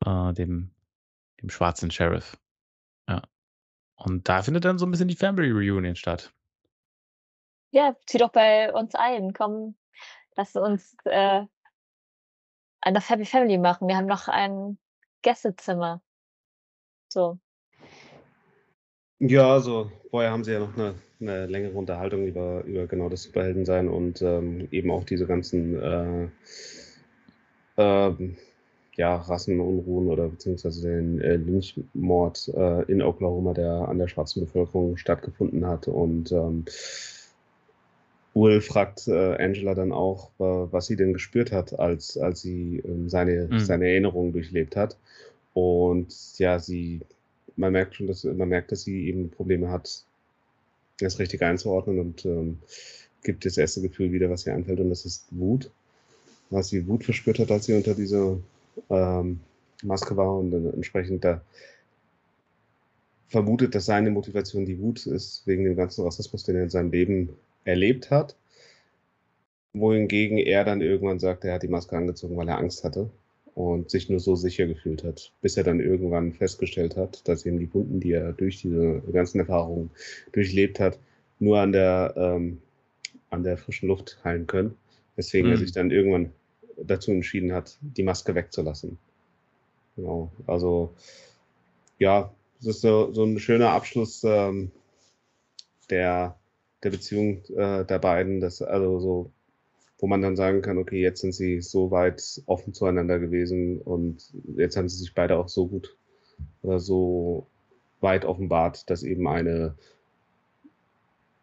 [0.06, 0.72] äh, dem,
[1.41, 2.38] dem schwarzen Sheriff.
[3.08, 3.22] Ja.
[3.95, 6.34] Und da findet dann so ein bisschen die Family Reunion statt.
[7.72, 9.34] Ja, zieh doch bei uns ein.
[9.34, 9.76] Komm,
[10.36, 11.43] lass uns äh,
[12.82, 13.88] eine Happy Family machen.
[13.88, 14.78] Wir haben noch ein
[15.22, 16.01] Gästezimmer.
[17.12, 17.39] So.
[19.20, 23.24] Ja, also vorher haben sie ja noch eine, eine längere Unterhaltung über, über genau das
[23.24, 26.30] Superheldensein und ähm, eben auch diese ganzen äh,
[27.78, 28.38] ähm,
[28.96, 34.98] ja, Rassenunruhen oder beziehungsweise den äh, Lynchmord äh, in Oklahoma, der an der schwarzen Bevölkerung
[34.98, 35.88] stattgefunden hat.
[35.88, 36.66] Und ähm,
[38.36, 42.82] Will fragt äh, Angela dann auch, äh, was sie denn gespürt hat, als, als sie
[42.86, 43.60] ähm, seine, Mhm.
[43.60, 44.98] seine Erinnerungen durchlebt hat.
[45.54, 47.02] Und ja, sie,
[47.56, 50.04] man merkt schon, dass man merkt, dass sie eben Probleme hat,
[51.00, 52.60] das richtig einzuordnen und ähm,
[53.24, 55.70] gibt das erste Gefühl wieder, was ihr einfällt, und das ist Wut.
[56.50, 58.38] Was sie Wut verspürt hat, als sie unter dieser
[58.89, 59.39] ähm,
[59.84, 61.41] Maske war und dann entsprechend da
[63.28, 66.91] vermutet, dass seine Motivation die Wut ist, wegen dem ganzen Rassismus, den er in seinem
[66.91, 67.30] Leben
[67.65, 68.36] erlebt hat.
[69.74, 73.09] Wohingegen er dann irgendwann sagt, er hat die Maske angezogen, weil er Angst hatte
[73.55, 77.59] und sich nur so sicher gefühlt hat, bis er dann irgendwann festgestellt hat, dass eben
[77.59, 79.89] die Wunden, die er durch diese ganzen Erfahrungen
[80.32, 80.99] durchlebt hat,
[81.39, 82.61] nur an der, ähm,
[83.32, 84.76] an der frischen Luft heilen können.
[85.15, 85.61] Weswegen er Mhm.
[85.61, 86.32] sich dann irgendwann
[86.78, 88.97] dazu entschieden hat, die Maske wegzulassen.
[89.95, 90.32] Genau.
[90.47, 90.93] Also,
[91.99, 94.71] ja, es ist so, so ein schöner Abschluss ähm,
[95.89, 96.38] der,
[96.84, 99.32] der Beziehung äh, der beiden, dass also so,
[99.99, 104.34] wo man dann sagen kann, okay, jetzt sind sie so weit offen zueinander gewesen und
[104.55, 105.95] jetzt haben sie sich beide auch so gut
[106.61, 107.47] oder so
[108.01, 109.76] weit offenbart, dass eben eine,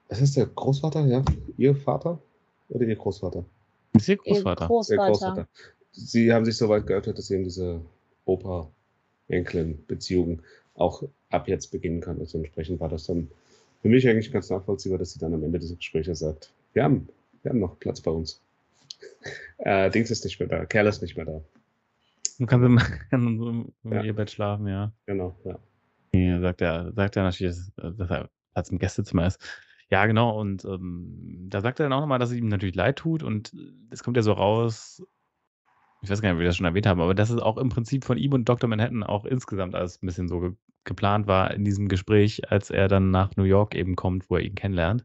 [0.09, 1.25] was ist der Großvater, ja?
[1.57, 2.21] Ihr Vater
[2.69, 3.45] oder ihr Großvater?
[3.93, 4.67] Das ist ihr Ihr Großvater.
[4.69, 5.07] Der Großvater.
[5.09, 5.49] Großvater.
[5.93, 7.81] Sie haben sich so weit geöffnet, dass eben diese
[8.25, 10.43] Opa-Enkelin-Beziehung
[10.75, 12.19] auch ab jetzt beginnen kann.
[12.21, 13.29] Also entsprechend war das dann
[13.83, 17.09] für mich eigentlich ganz nachvollziehbar, dass sie dann am Ende des Gesprächs sagt, wir haben,
[17.43, 18.41] wir haben noch Platz bei uns.
[19.63, 21.39] Äh, Dings ist nicht mehr da, Kerl ist nicht mehr da.
[22.39, 22.79] Du kannst im,
[23.11, 24.03] im, im Ja.
[24.03, 24.91] ihr Bett schlafen, ja.
[25.05, 25.59] Genau, ja.
[26.13, 29.39] Ja, sagt er, sagt er natürlich, dass, dass er Platz im Gästezimmer ist.
[29.91, 30.39] Ja, genau.
[30.39, 33.23] Und ähm, da sagt er dann auch nochmal, dass es ihm natürlich leid tut.
[33.23, 33.53] Und
[33.91, 35.03] es kommt ja so raus,
[36.03, 37.69] ich weiß gar nicht, ob wir das schon erwähnt haben, aber dass es auch im
[37.69, 38.69] Prinzip von ihm und Dr.
[38.69, 40.53] Manhattan auch insgesamt alles ein bisschen so ge
[40.85, 44.43] geplant war in diesem Gespräch, als er dann nach New York eben kommt, wo er
[44.43, 45.05] ihn kennenlernt.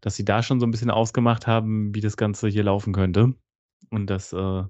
[0.00, 3.34] Dass sie da schon so ein bisschen ausgemacht haben, wie das Ganze hier laufen könnte.
[3.90, 4.62] Und dass äh,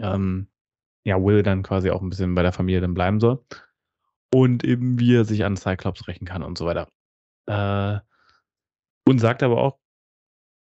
[0.00, 0.48] ähm,
[1.04, 3.42] ja, Will dann quasi auch ein bisschen bei der Familie dann bleiben soll.
[4.34, 6.88] Und eben wie er sich an Cyclops rächen kann und so weiter.
[7.46, 8.00] Äh,
[9.06, 9.78] und sagt aber auch,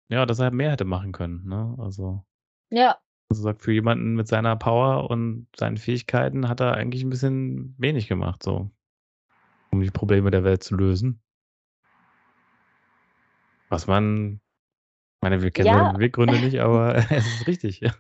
[0.09, 1.47] ja, dass er mehr hätte machen können.
[1.49, 1.77] Ne?
[1.79, 2.25] Also,
[2.71, 2.99] Ja,
[3.33, 7.75] also sagt, für jemanden mit seiner Power und seinen Fähigkeiten hat er eigentlich ein bisschen
[7.79, 8.71] wenig gemacht, so,
[9.71, 11.23] um die Probleme der Welt zu lösen.
[13.71, 15.93] Was man, ich meine, wir kennen Ja.
[15.93, 17.81] Beweggründe nicht, aber es ist richtig.
[17.81, 17.95] Ja.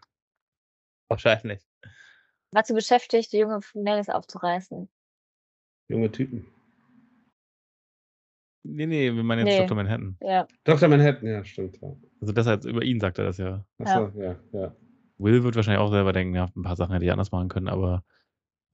[1.08, 1.66] Wahrscheinlich.
[2.50, 4.90] war zu beschäftigt, die junge Nellis aufzureißen.
[5.88, 6.46] Junge Typen.
[8.64, 9.66] Nee, nee, wir meinen jetzt Nee.
[9.66, 9.76] Dr.
[9.76, 10.16] Manhattan.
[10.20, 10.88] Ja, Dr.
[10.88, 11.96] Manhattan, ja, stimmt, ja.
[12.20, 13.64] Also das heißt, über ihn sagt er das ja.
[13.78, 14.76] Achso, ja, ja.
[15.18, 17.68] Will wird wahrscheinlich auch selber denken, ja, ein paar Sachen hätte ich anders machen können,
[17.68, 18.04] aber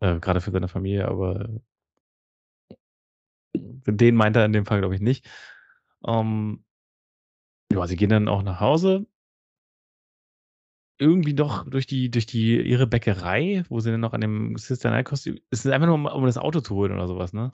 [0.01, 1.49] äh, gerade für seine Familie, aber
[3.55, 5.29] den meint er in dem Fall, glaube ich, nicht.
[6.07, 6.65] Ähm,
[7.73, 9.07] ja, sie gehen dann auch nach Hause.
[11.01, 14.91] Irgendwie doch durch die, durch die ihre Bäckerei, wo sie dann noch an dem Sister
[14.91, 15.39] Night Kostüm.
[15.51, 17.53] Es ist einfach nur, um, um das Auto zu holen oder sowas, ne?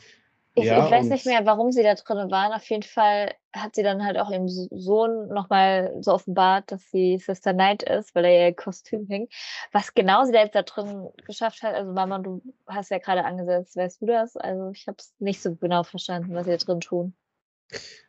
[0.57, 2.53] Ich, Ja, ich weiß nicht mehr, warum sie da drin waren.
[2.53, 6.91] Auf jeden Fall hat sie dann halt auch ihrem So- Sohn nochmal so offenbart, dass
[6.91, 9.29] sie Sister Knight ist, weil er ihr Kostüm hing.
[9.73, 13.25] Was genau sie da jetzt da drin geschafft hat, also Mama, du hast ja gerade
[13.25, 14.37] angesetzt, weißt du das?
[14.37, 17.15] Also ich habe es nicht so genau verstanden, was sie da drin tun.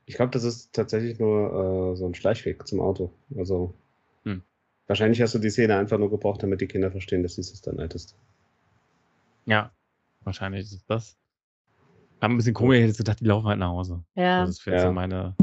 [0.05, 3.11] Ich glaube, das ist tatsächlich nur äh, so ein Schleichweg zum Auto.
[3.35, 3.73] Also,
[4.23, 4.43] Hm.
[4.87, 7.73] Wahrscheinlich hast du die Szene einfach nur gebraucht, damit die Kinder verstehen, dass sie Sister
[7.73, 8.15] Night ist.
[9.45, 9.71] Ja,
[10.21, 11.17] wahrscheinlich ist es das.
[12.19, 14.03] War ein bisschen komisch, ich hätte gedacht, die laufen halt nach Hause.
[14.15, 14.45] Ja.
[14.45, 14.89] Das wäre jetzt Ja.
[14.89, 15.35] so meine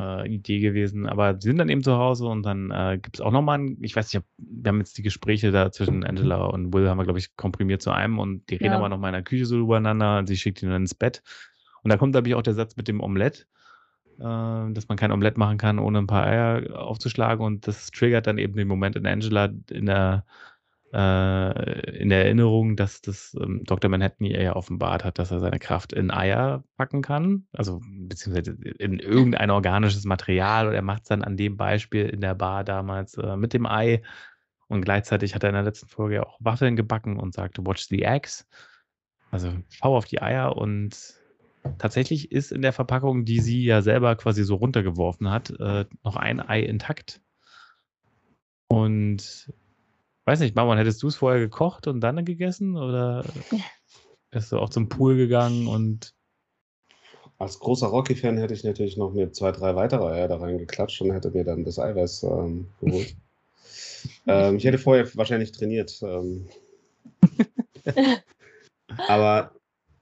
[0.00, 1.06] äh, Idee gewesen.
[1.06, 3.78] Aber sie sind dann eben zu Hause und dann äh, gibt es auch nochmal, ein,
[3.82, 7.04] ich weiß nicht, wir haben jetzt die Gespräche da zwischen Angela und Will, haben wir,
[7.04, 8.78] glaube ich, komprimiert zu einem und die reden Ja.
[8.78, 11.22] aber nochmal in der Küche so übereinander und sie schickt ihn dann ins Bett.
[11.82, 13.46] Und da kommt, glaube ich, auch der Satz mit dem Omelett,
[14.18, 18.26] äh, dass man kein Omelett machen kann, ohne ein paar Eier aufzuschlagen und das triggert
[18.26, 20.24] dann eben den Moment in Angela in der
[20.92, 23.90] äh, in der Erinnerung, dass das ähm, Dr.
[23.90, 28.52] Manhattan ihr ja offenbart hat, dass er seine Kraft in Eier packen kann, also beziehungsweise
[28.78, 32.64] in irgendein organisches Material oder er macht es dann an dem Beispiel in der Bar
[32.64, 34.02] damals äh, mit dem Ei.
[34.68, 37.86] Und gleichzeitig hat er in der letzten Folge ja auch Waffeln gebacken und sagte, watch
[37.88, 38.46] the eggs,
[39.30, 41.14] also schau auf die Eier und
[41.78, 46.16] tatsächlich ist in der Verpackung, die sie ja selber quasi so runtergeworfen hat, äh, noch
[46.16, 47.20] ein Ei intakt.
[48.68, 49.52] Und
[50.28, 53.24] Weiß nicht, Mama, hättest du es vorher gekocht und dann gegessen oder
[54.30, 56.12] bist du auch zum Pool gegangen und
[57.38, 61.12] Als großer Rocky-Fan hätte ich natürlich noch mir zwei, drei weitere Eier da reingeklatscht und
[61.12, 63.16] hätte mir dann das Eiweiß ähm, geholt.
[64.26, 65.98] ähm, ich hätte vorher wahrscheinlich trainiert.
[66.02, 66.46] Ähm.
[69.08, 69.52] Aber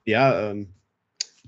[0.03, 0.73] ja, ähm,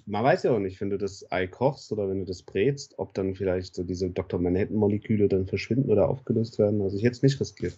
[0.06, 2.98] man weiß ja auch nicht, wenn du das Ei kochst oder wenn du das brätst,
[2.98, 4.40] ob dann vielleicht so diese Dr.
[4.40, 6.82] Manhattan-Moleküle dann verschwinden oder aufgelöst werden.
[6.82, 7.78] Also ich hätte es nicht riskiert.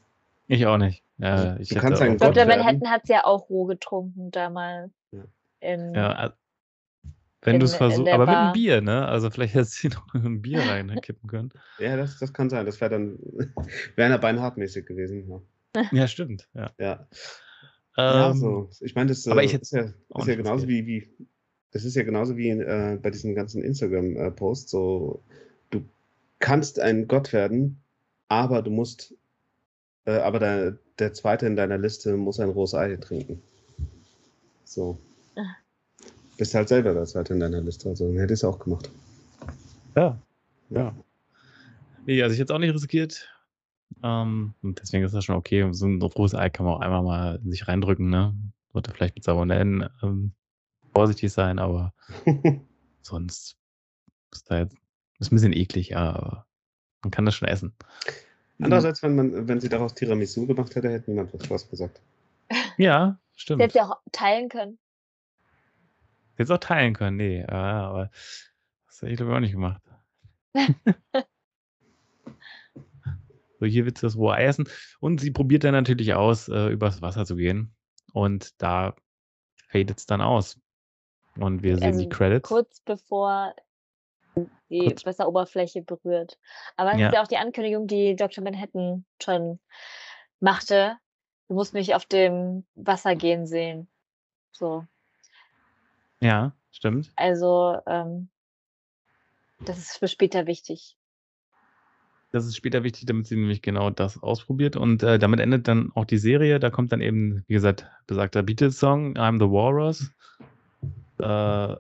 [0.51, 1.03] Ich auch nicht.
[1.19, 2.35] Äh, Also, ich Gott Dr.
[2.35, 2.47] werden.
[2.47, 4.91] Manhattan hat es ja auch roh getrunken damals.
[5.11, 5.23] Ja.
[5.59, 6.29] In, ja, äh,
[7.43, 8.53] wenn du es versuchst, der aber mit einem Bar.
[8.53, 9.07] Bier, ne?
[9.07, 11.51] Also vielleicht hättest du noch ein Bier reinkippen können.
[11.79, 12.65] Ja, das, das kann sein.
[12.65, 13.17] Das wäre dann
[13.95, 15.27] Werner Beinhardt-mäßig gewesen.
[15.29, 15.41] Ja.
[15.91, 16.49] Ja, stimmt.
[16.53, 16.69] Ja.
[16.77, 17.07] ja.
[17.97, 18.69] ja, Ähm, so.
[18.81, 21.09] Ich meine, das aber äh, ich ist ja, ist ja genauso wie, wie
[21.71, 24.69] das ist ja genauso wie äh, bei diesen ganzen Instagram-Posts.
[24.71, 25.23] So,
[25.69, 25.81] du
[26.39, 27.81] kannst ein Gott werden,
[28.27, 29.15] aber du musst,
[30.05, 33.41] äh, aber der, der zweite in deiner Liste muss ein rohes Ei trinken.
[34.63, 34.97] So.
[35.35, 35.55] Ah.
[36.37, 38.89] Bist halt selber der zweite in deiner Liste, also dann hätte ich es auch gemacht.
[39.95, 40.17] Ja.
[40.69, 40.95] Ja.
[42.05, 43.29] Nee, also ich hätte es auch nicht riskiert.
[44.03, 45.67] Ähm, und deswegen ist das schon okay.
[45.71, 48.33] So ein rohes Ei kann man auch einmal mal in sich reindrücken, ne?
[48.71, 50.31] Sollte vielleicht mit Salmonellen ähm,
[50.93, 51.93] vorsichtig sein, aber
[53.01, 53.57] sonst
[54.31, 54.77] ist da jetzt
[55.19, 56.47] ist ein bisschen eklig, ja, aber
[57.03, 57.73] man kann das schon essen.
[58.62, 62.01] Andererseits, wenn, man, wenn sie daraus Tiramisu gemacht hätte, hätte niemand was gesagt.
[62.78, 63.62] Ja, Sie stimmt.
[63.62, 64.78] hätte ja auch teilen können.
[66.38, 68.09] Jetzt auch teilen können, nee, ja, aber
[68.88, 69.82] das hätte ich glaube ich auch nicht gemacht.
[73.59, 74.68] so, hier willst du das rohe Ei essen.
[74.99, 77.76] Und sie probiert dann natürlich aus, äh, übers Wasser zu gehen.
[78.14, 78.95] Und da
[79.70, 80.59] fadet es dann aus.
[81.38, 82.49] Und wir sehen die Ähm, Credits.
[82.49, 83.55] Kurz bevor
[84.72, 86.39] die Kurz- Wasseroberfläche berührt.
[86.78, 87.07] Aber es Ja.
[87.07, 88.43] ist ja auch die Ankündigung, die Dr.
[88.43, 89.59] Manhattan schon
[90.39, 90.97] machte.
[91.47, 93.88] Du musst mich auf dem Wasser gehen sehen.
[94.51, 94.86] So.
[96.22, 97.11] Ja, stimmt.
[97.15, 98.30] Also, ähm,
[99.65, 100.97] das ist für später wichtig.
[102.32, 104.78] Das ist später wichtig, damit sie nämlich genau das ausprobiert.
[104.78, 106.59] Und äh, damit endet dann auch die Serie.
[106.59, 110.09] Da kommt dann eben, wie gesagt, besagter Beatles-Song, I'm the Walrus.
[111.19, 111.76] Äh,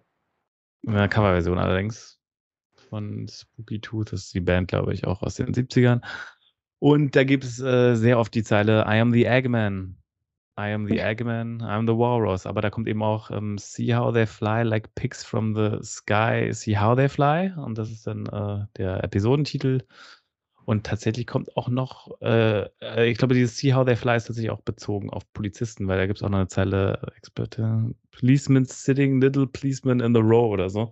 [1.07, 2.19] Coverversion allerdings
[2.91, 4.11] von Spooky Tooth.
[4.11, 6.01] Das ist die Band, glaube ich, auch aus den 70ern.
[6.79, 9.97] Und da gibt es äh, sehr oft die Zeile I am the Eggman.
[10.59, 12.45] I am the Eggman, I'm the Walrus.
[12.45, 16.51] Aber da kommt eben auch ähm, See how they fly like pigs from the sky,
[16.51, 17.53] see how they fly.
[17.55, 19.79] Und das ist dann äh, der Episodentitel.
[20.65, 24.27] Und tatsächlich kommt auch noch, äh, äh, ich glaube, dieses See How They Fly ist
[24.27, 28.65] tatsächlich auch bezogen auf Polizisten, weil da gibt es auch noch eine Zeile, Experte, Policemen
[28.65, 30.91] sitting, little policeman in the row oder so.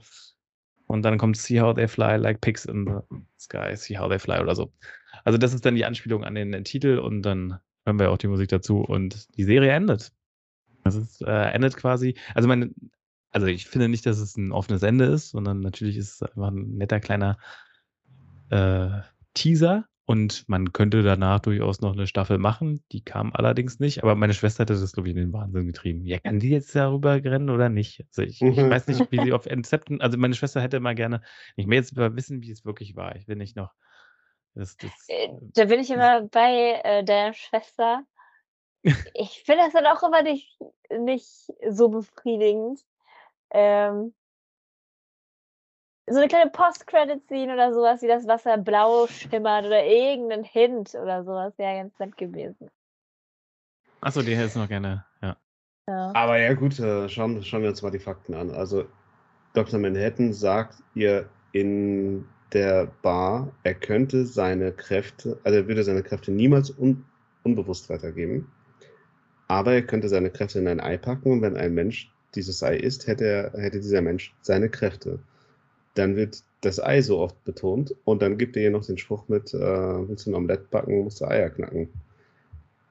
[0.90, 4.18] Und dann kommt See How They Fly like pigs in the sky, See How They
[4.18, 4.74] Fly oder so.
[5.24, 8.18] Also das ist dann die Anspielung an den, den Titel und dann hören wir auch
[8.18, 10.12] die Musik dazu und die Serie endet.
[10.84, 12.72] Das ist, äh, endet quasi, also meine,
[13.30, 16.50] also ich finde nicht, dass es ein offenes Ende ist, sondern natürlich ist es einfach
[16.50, 17.38] ein netter kleiner
[18.50, 18.90] äh,
[19.36, 22.84] Teaser und man könnte danach durchaus noch eine Staffel machen.
[22.92, 26.04] Die kam allerdings nicht, aber meine Schwester hätte das, glaube ich, in den Wahnsinn getrieben.
[26.04, 28.04] Ja, kann die jetzt darüber rennen oder nicht?
[28.08, 31.22] Also ich, ich weiß nicht, wie sie auf Incepten, also meine Schwester hätte mal gerne,
[31.58, 33.16] ich will jetzt wissen, wie es wirklich war.
[33.18, 33.72] Ich will nicht noch.
[34.56, 38.02] Das, das, Äh, Da bin ich immer bei äh, der Schwester.
[39.14, 40.58] Ich finde das dann auch immer nicht,
[40.90, 42.80] nicht so befriedigend.
[43.52, 44.16] Ähm,
[46.10, 51.24] so eine kleine Post-Credit-Scene oder sowas, wie das Wasser blau schimmert oder irgendein Hint oder
[51.24, 52.70] sowas, wäre ganz nett gewesen.
[54.02, 55.38] achso, die hätte es noch gerne, ja.
[55.88, 56.12] Ja.
[56.14, 58.52] Aber ja, gut, äh, schauen, schauen wir uns mal die Fakten an.
[58.52, 58.86] Also,
[59.54, 59.80] Dr.
[59.80, 66.32] Manhattan sagt ihr in der Bar, er könnte seine Kräfte, also er würde seine Kräfte
[66.32, 67.06] niemals un,
[67.44, 68.52] unbewusst weitergeben,
[69.48, 72.78] aber er könnte seine Kräfte in ein Ei packen und wenn ein Mensch dieses Ei
[72.78, 75.20] isst, hätte, er, hätte dieser Mensch seine Kräfte.
[75.96, 79.28] Dann wird das Ei so oft betont und dann gibt er ihr noch den Spruch
[79.28, 81.90] mit, äh, willst du ein Omelett backen, musst du Eier knacken.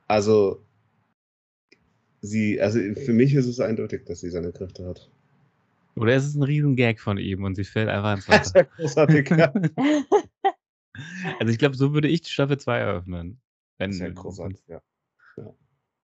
[0.06, 0.60] Also,
[2.20, 5.08] sie, also für mich ist es eindeutig, dass sie seine Kräfte hat.
[5.96, 8.60] Oder ist es ein Riesengag von ihm und sie fällt einfach ins Das ist Wasser?
[8.60, 9.52] ja großartig, ja.
[11.38, 13.40] Also ich glaube, so würde ich Staffel 2 eröffnen.
[13.78, 14.82] Das ist ja Wenn, großartig, ja.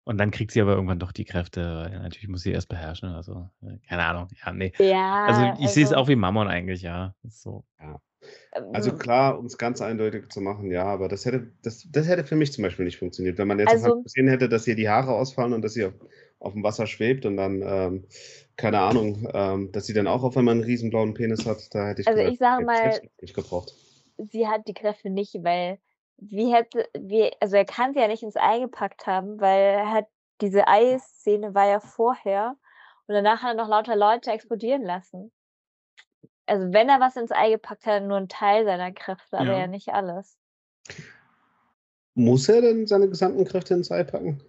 [0.10, 1.62] Und dann kriegt sie aber irgendwann doch die Kräfte.
[1.62, 3.10] weil Natürlich muss sie erst beherrschen.
[3.10, 3.48] Also,
[3.88, 4.28] keine Ahnung.
[4.44, 4.74] Ja, nee.
[4.80, 7.14] ja, Also ich sehe es auch wie Mammon eigentlich, ja.
[7.28, 7.64] So.
[8.74, 12.08] Also ähm, klar, um es ganz eindeutig zu machen, ja, aber das hätte, das, das
[12.08, 13.38] hätte für mich zum Beispiel nicht funktioniert.
[13.38, 15.86] Wenn man jetzt Also- also, gesehen hätte, dass ihr die Haare ausfallen und dass sie
[15.86, 15.94] auf,
[16.40, 18.06] auf dem Wasser schwebt und dann, ähm,
[18.58, 21.88] keine Ahnung, ähm, dass sie dann auch auf einmal einen riesen blauen Penis hat, da
[21.88, 23.74] hätte ich Also gesagt, ich sage mal- nicht gebraucht.
[24.18, 25.78] sie hat die Kräfte nicht, weil
[26.22, 29.92] wie hätte, wie, also er kann sie ja nicht ins Ei gepackt haben, weil er
[29.92, 30.08] hat
[30.42, 32.56] diese Eiszene war ja vorher
[33.08, 35.32] und danach hat er noch lauter Leute explodieren lassen.
[36.46, 39.60] Also wenn er was ins Ei gepackt hat, nur ein Teil seiner Kräfte, aber Ja.
[39.60, 40.38] ja nicht alles.
[42.16, 44.42] Muss er denn seine gesamten Kräfte ins Ei packen?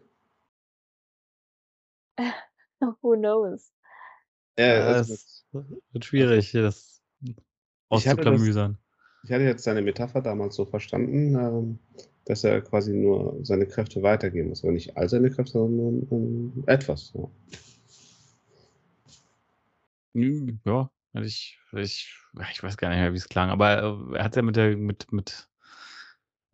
[3.02, 3.72] Who knows?
[4.58, 5.46] Ja, also, es
[5.92, 8.78] wird schwierig, das Ich hatte das- auszuklamüsern.
[9.22, 11.78] Ich hatte jetzt seine Metapher damals so verstanden, ähm,
[12.24, 16.12] dass er quasi nur seine Kräfte weitergeben muss, aber nicht all seine Kräfte, sondern nur
[16.12, 17.12] ähm, etwas.
[17.14, 17.28] Ja.
[20.64, 22.16] Ja, also ich, ich,
[22.52, 23.78] ich weiß gar nicht mehr, wie es klang, aber
[24.12, 25.48] äh, er hat ja mit der mit mit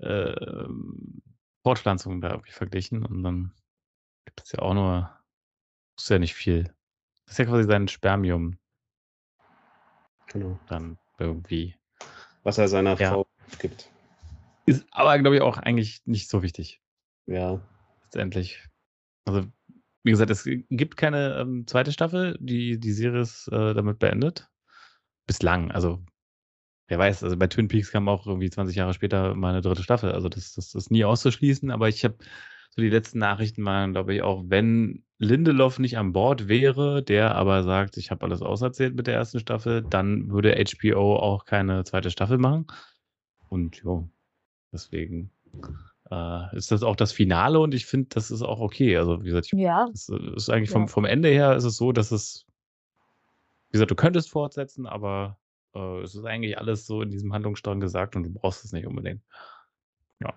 [0.00, 1.22] ähm,
[1.62, 3.52] Fortpflanzung da irgendwie verglichen und dann
[4.26, 5.10] gibt es ja auch nur,
[5.98, 6.64] ist ja nicht viel.
[7.24, 8.58] Das ist ja quasi sein Spermium
[10.26, 10.58] Genau.
[10.66, 11.74] dann irgendwie.
[12.46, 13.10] Was er seiner Ja.
[13.10, 13.26] Frau
[13.58, 13.90] gibt.
[14.66, 16.80] Ist aber, glaube ich, auch eigentlich nicht so wichtig,
[17.26, 17.60] Ja.
[18.04, 18.62] letztendlich.
[19.24, 19.48] Also,
[20.04, 24.48] wie gesagt, es gibt keine ähm, zweite Staffel, die die Serie ist äh, damit beendet.
[25.26, 26.04] Bislang, also
[26.86, 29.82] wer weiß, also bei Twin Peaks kam auch irgendwie 20 Jahre später mal eine dritte
[29.82, 32.14] Staffel, also das, das ist nie auszuschließen, aber ich habe
[32.76, 37.34] so die letzten Nachrichten waren, glaube ich, auch wenn Lindelof nicht an Bord wäre, der
[37.34, 41.84] aber sagt, ich habe alles auserzählt mit der ersten Staffel, dann würde HBO auch keine
[41.84, 42.66] zweite Staffel machen.
[43.48, 44.06] Und ja,
[44.72, 45.30] deswegen
[46.10, 48.94] äh, ist das auch das Finale und ich finde, das ist auch okay.
[48.98, 50.88] Also, wie gesagt, ich Ja, es ist eigentlich vom, Ja.
[50.88, 52.44] vom Ende her ist es so, dass es,
[53.70, 55.38] wie gesagt, du könntest fortsetzen, aber
[55.74, 58.86] äh, es ist eigentlich alles so in diesem Handlungsstrang gesagt und du brauchst es nicht
[58.86, 59.22] unbedingt.
[60.20, 60.34] Ja.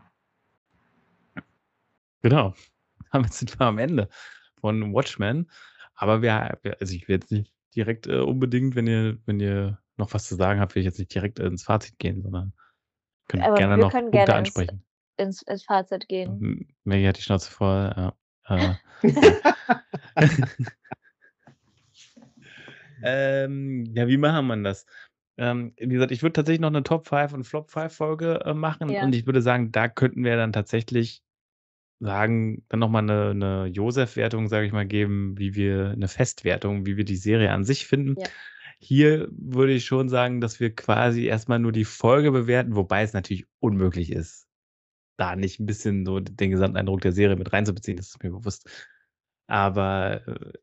[2.21, 2.53] Genau.
[3.11, 4.09] Damit sind wir am Ende
[4.59, 5.49] von Watchmen.
[5.95, 10.13] Aber wir, also ich will jetzt nicht direkt äh, unbedingt, wenn ihr, wenn ihr noch
[10.13, 12.53] was zu sagen habt, will ich jetzt nicht direkt ins Fazit gehen, sondern
[13.27, 14.83] könnt Aber gerne wir noch können Punkte gerne ins- ansprechen.
[15.17, 16.67] ins, ins Fazit gehen.
[16.85, 17.93] Maggie hat die Schnauze voll.
[17.95, 18.13] Ja.
[18.47, 18.75] Äh,
[23.03, 24.85] ähm, ja, wie machen man das?
[25.37, 28.53] Ähm, wie gesagt, ich würde tatsächlich noch eine Top 5 und Flop 5 Folge äh,
[28.53, 29.03] machen Ja.
[29.03, 31.21] und ich würde sagen, da könnten wir dann tatsächlich
[31.99, 36.97] sagen, dann nochmal eine, eine Josef-Wertung, sage ich mal, geben, wie wir, eine Festwertung, wie
[36.97, 38.15] wir die Serie an sich finden.
[38.17, 38.27] Ja.
[38.79, 43.11] Hier würde ich schon sagen, dass wir quasi erstmal nur die Folge bewerten, wobei es
[43.11, 44.47] natürlich unmöglich ist,
[45.17, 48.69] da nicht ein bisschen so den Gesamteindruck der Serie mit reinzubeziehen, das ist mir bewusst.
[49.47, 50.53] Aber äh,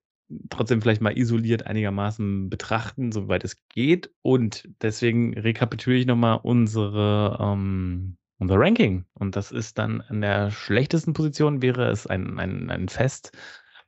[0.48, 4.10] trotzdem vielleicht mal isoliert einigermaßen betrachten, soweit es geht.
[4.22, 9.06] Und deswegen rekapituliere ich nochmal unsere, ähm, unser Ranking.
[9.14, 13.32] Und das ist dann in der schlechtesten Position wäre es ein, ein, ein Fest,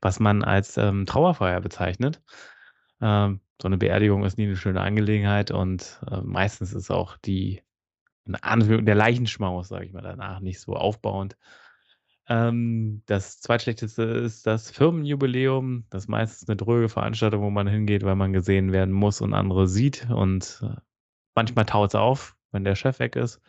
[0.01, 2.23] was man als ähm, Trauerfeier bezeichnet.
[3.01, 7.63] Ähm, so eine Beerdigung ist nie eine schöne Angelegenheit und äh, meistens ist auch die
[8.29, 11.37] der Leichenschmaus, sage ich mal, danach nicht so aufbauend.
[12.29, 15.87] Ähm, das zweitschlechteste ist das Firmenjubiläum.
[15.89, 19.33] Das ist meistens eine dröge Veranstaltung, wo man hingeht, weil man gesehen werden muss und
[19.33, 20.09] andere sieht.
[20.11, 20.77] Und äh,
[21.35, 23.41] manchmal taut es auf, wenn der Chef weg ist.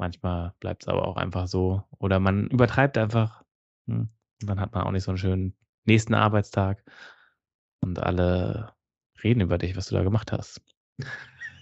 [0.00, 1.84] Manchmal bleibt es aber auch einfach so.
[1.98, 3.44] Oder man übertreibt einfach.
[3.86, 4.08] Hm.
[4.40, 6.82] Und dann hat man auch nicht so einen schönen nächsten Arbeitstag.
[7.82, 8.72] Und alle
[9.22, 10.62] reden über dich, was du da gemacht hast.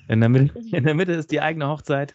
[0.07, 2.15] In der, Mitte, in der Mitte ist die eigene Hochzeit.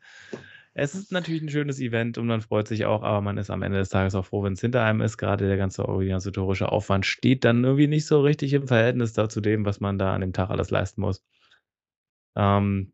[0.73, 3.61] Es ist natürlich ein schönes Event und man freut sich auch, aber man ist am
[3.61, 5.17] Ende des Tages auch froh, wenn es hinter einem ist.
[5.17, 9.65] Gerade der ganze organisatorische Aufwand steht dann irgendwie nicht so richtig im Verhältnis dazu dem,
[9.65, 11.21] was man da an dem Tag alles leisten muss.
[12.37, 12.93] Ähm,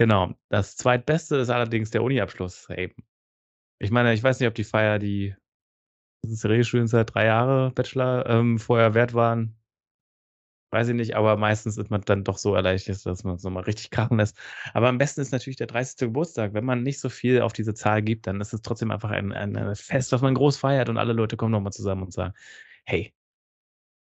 [0.00, 0.34] genau.
[0.48, 2.68] Das zweitbeste ist allerdings der Uni-Abschluss.
[2.68, 2.94] Hey,
[3.78, 5.34] ich meine, ich weiß nicht, ob die Feier die
[6.24, 9.56] Regelstudienzeit drei Jahre Bachelor ähm, vorher wert waren.
[10.72, 13.64] weiß ich nicht, aber meistens ist man dann doch so erleichtert, dass man es nochmal
[13.64, 14.38] richtig krachen lässt.
[14.72, 15.98] Aber am besten ist natürlich der 30.
[16.08, 16.54] Geburtstag.
[16.54, 19.32] Wenn man nicht so viel auf diese Zahl gibt, dann ist es trotzdem einfach ein,
[19.32, 22.34] ein Fest, was man groß feiert und alle Leute kommen nochmal zusammen und sagen,
[22.84, 23.12] hey.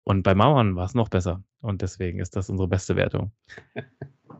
[0.05, 1.43] Und bei Mauern war es noch besser.
[1.61, 3.33] Und deswegen ist das unsere beste Wertung.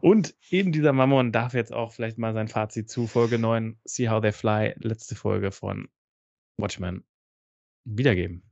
[0.01, 4.11] Und eben dieser Mammon darf jetzt auch vielleicht mal sein Fazit zu Folge 9, See
[4.11, 5.89] How They Fly, letzte Folge von
[6.59, 7.05] Watchmen,
[7.87, 8.43] wiedergeben.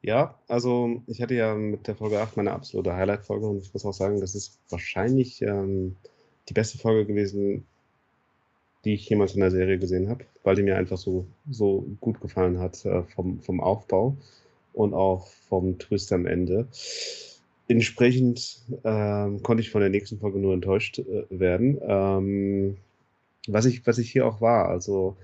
[0.00, 3.84] Ja, also ich hatte ja mit der Folge 8 meine absolute Highlight-Folge und ich muss
[3.84, 5.96] auch sagen, das ist wahrscheinlich ähm,
[6.48, 7.66] die beste Folge gewesen,
[8.84, 12.20] die ich jemals in der Serie gesehen habe, weil die mir einfach so, so gut
[12.20, 14.16] gefallen hat äh, vom, vom Aufbau
[14.72, 16.68] und auch vom Twist am Ende.
[17.68, 21.78] Entsprechend ähm, konnte ich von der nächsten Folge nur enttäuscht äh, werden.
[21.82, 22.76] Ähm,
[23.48, 25.16] was, ich, was ich hier auch war, also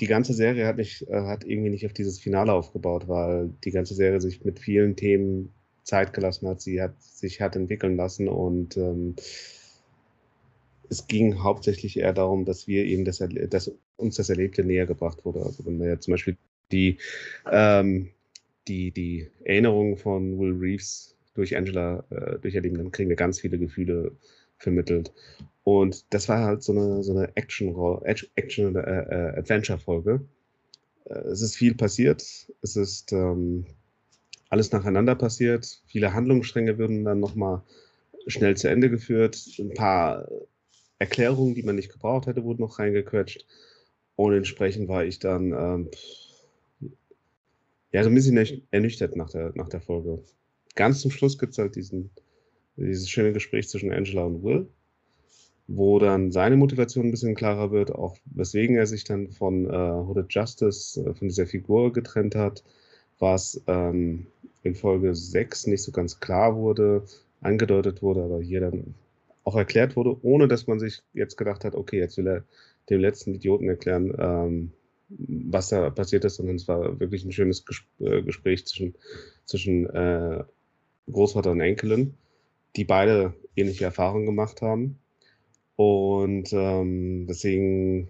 [0.00, 3.70] die ganze Serie hat, nicht, äh, hat irgendwie nicht auf dieses Finale aufgebaut, weil die
[3.70, 6.60] ganze Serie sich mit vielen Themen Zeit gelassen hat.
[6.60, 9.16] Sie hat sich hat entwickeln lassen und ähm,
[10.88, 15.24] es ging hauptsächlich eher darum, dass wir eben das, dass uns das Erlebte näher gebracht
[15.24, 15.42] wurde.
[15.42, 16.36] Also wenn wir ja zum Beispiel
[16.70, 16.98] die,
[17.50, 18.10] ähm,
[18.68, 23.58] die, die Erinnerung von Will Reeves durch Angela äh, durcherleben, dann kriegen wir ganz viele
[23.58, 24.12] Gefühle
[24.58, 25.12] vermittelt.
[25.64, 30.12] Und das war halt so eine, so eine Action-Adventure-Folge.
[30.12, 30.28] Action,
[31.04, 32.22] äh, es ist viel passiert.
[32.62, 33.66] Es ist ähm,
[34.48, 35.82] alles nacheinander passiert.
[35.86, 37.62] Viele Handlungsstränge würden dann nochmal
[38.26, 39.46] schnell zu Ende geführt.
[39.58, 40.28] Ein paar
[40.98, 43.44] Erklärungen, die man nicht gebraucht hätte, wurden noch reingequetscht.
[44.14, 45.90] Und entsprechend war ich dann ähm,
[47.92, 50.22] ja so ein bisschen ernüchtert nach der, nach der Folge.
[50.74, 52.10] Ganz zum Schluss gibt es halt diesen,
[52.76, 54.68] dieses schöne Gespräch zwischen Angela und Will
[55.68, 59.72] wo dann seine Motivation ein bisschen klarer wird, auch weswegen er sich dann von äh,
[59.72, 62.62] Hooded Justice, äh, von dieser Figur getrennt hat,
[63.18, 64.26] was ähm,
[64.62, 67.02] in Folge 6 nicht so ganz klar wurde,
[67.40, 68.94] angedeutet wurde, aber hier dann
[69.44, 72.44] auch erklärt wurde, ohne dass man sich jetzt gedacht hat, okay, jetzt will er
[72.90, 74.72] dem letzten Idioten erklären, ähm,
[75.08, 77.64] was da passiert ist, sondern es war wirklich ein schönes
[78.00, 78.94] äh, Gespräch zwischen,
[79.44, 80.44] zwischen äh,
[81.10, 82.14] Großvater und Enkelin,
[82.74, 84.98] die beide ähnliche Erfahrungen gemacht haben
[85.76, 88.08] und ähm, deswegen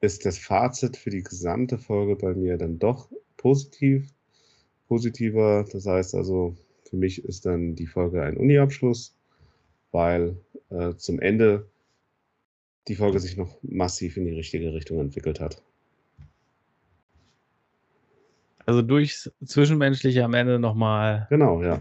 [0.00, 4.10] ist das Fazit für die gesamte Folge bei mir dann doch positiv,
[4.88, 5.66] positiver.
[5.70, 6.56] Das heißt also,
[6.88, 9.14] für mich ist dann die Folge ein Uni-Abschluss,
[9.92, 10.38] weil
[10.70, 11.68] äh, zum Ende
[12.88, 15.62] die Folge sich noch massiv in die richtige Richtung entwickelt hat.
[18.68, 21.26] Also durchs Zwischenmenschliche am Ende nochmal.
[21.30, 21.80] Genau, ja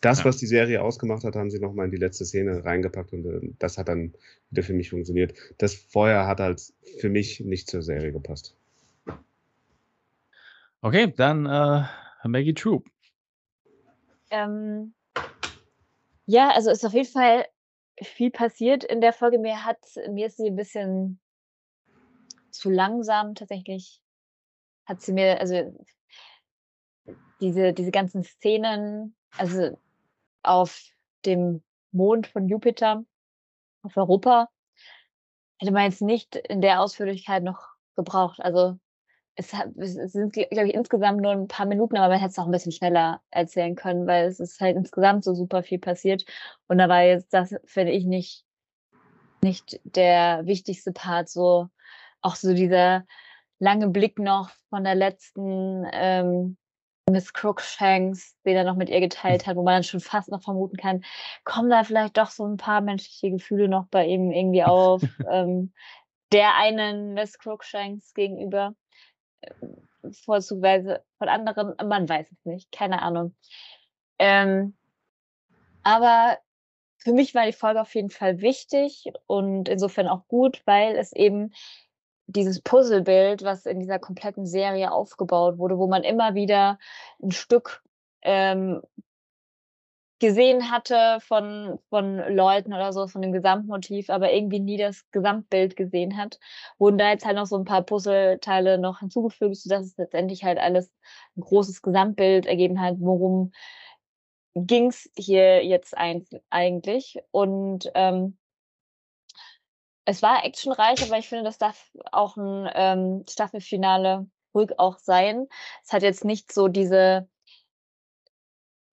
[0.00, 0.24] das, ja.
[0.26, 3.40] was die Serie ausgemacht hat, haben sie nochmal in die letzte Szene reingepackt und äh,
[3.58, 4.14] das hat dann
[4.50, 5.34] wieder für mich funktioniert.
[5.58, 6.62] Das vorher hat halt
[7.00, 8.54] für mich nicht zur Serie gepasst.
[10.82, 11.84] Okay, dann äh,
[12.28, 12.86] Maggie Troop.
[14.30, 14.94] Ähm,
[16.26, 17.46] ja, also ist auf jeden Fall
[18.02, 19.38] viel passiert in der Folge.
[19.38, 19.78] Mir hat,
[20.10, 21.18] mir ist sie ein bisschen
[22.50, 24.00] zu langsam tatsächlich.
[24.84, 25.74] Hat sie mir, also
[27.40, 29.78] diese, diese ganzen Szenen, also
[30.42, 30.82] auf
[31.24, 33.04] dem Mond von Jupiter,
[33.82, 34.48] auf Europa,
[35.58, 38.40] hätte man jetzt nicht in der Ausführlichkeit noch gebraucht.
[38.40, 38.78] Also
[39.34, 42.46] es, es sind, glaube ich, insgesamt nur ein paar Minuten, aber man hätte es auch
[42.46, 46.24] ein bisschen schneller erzählen können, weil es ist halt insgesamt so super viel passiert.
[46.68, 48.44] Und da war jetzt das, finde ich, nicht,
[49.42, 51.68] nicht der wichtigste Part, so
[52.22, 53.04] auch so dieser
[53.58, 56.56] lange Blick noch von der letzten ähm,
[57.08, 60.42] Miss Crookshanks, den er noch mit ihr geteilt hat, wo man dann schon fast noch
[60.42, 61.04] vermuten kann,
[61.44, 65.72] kommen da vielleicht doch so ein paar menschliche Gefühle noch bei ihm irgendwie auf, ähm,
[66.32, 68.74] der einen Miss Crookshanks gegenüber,
[69.40, 69.50] äh,
[70.24, 73.36] vorzugsweise von anderen, man weiß es nicht, keine Ahnung.
[74.18, 74.76] Ähm,
[75.84, 76.38] aber
[76.98, 81.12] für mich war die Folge auf jeden Fall wichtig und insofern auch gut, weil es
[81.12, 81.52] eben
[82.26, 86.78] dieses Puzzlebild, was in dieser kompletten Serie aufgebaut wurde, wo man immer wieder
[87.22, 87.82] ein Stück
[88.22, 88.82] ähm,
[90.18, 95.76] gesehen hatte von, von Leuten oder so, von dem Gesamtmotiv, aber irgendwie nie das Gesamtbild
[95.76, 96.38] gesehen hat,
[96.78, 100.58] wurden da jetzt halt noch so ein paar Puzzleteile noch hinzugefügt, sodass es letztendlich halt
[100.58, 100.90] alles
[101.36, 103.52] ein großes Gesamtbild ergeben hat, worum
[104.54, 107.18] ging's hier jetzt eigentlich.
[107.30, 108.38] Und ähm,
[110.06, 115.46] es war actionreich, aber ich finde, das darf auch ein ähm, Staffelfinale ruhig auch sein.
[115.84, 117.28] Es hat jetzt nicht so diese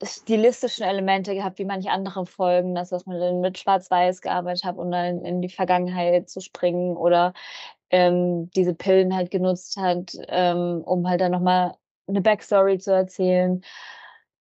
[0.04, 4.78] stilistischen Elemente gehabt, wie manche andere Folgen, das, was man dann mit Schwarz-Weiß gearbeitet hat,
[4.78, 7.34] um dann in die Vergangenheit zu springen oder
[7.92, 11.76] ähm, diese Pillen halt genutzt hat, ähm, um halt dann nochmal
[12.08, 13.64] eine Backstory zu erzählen.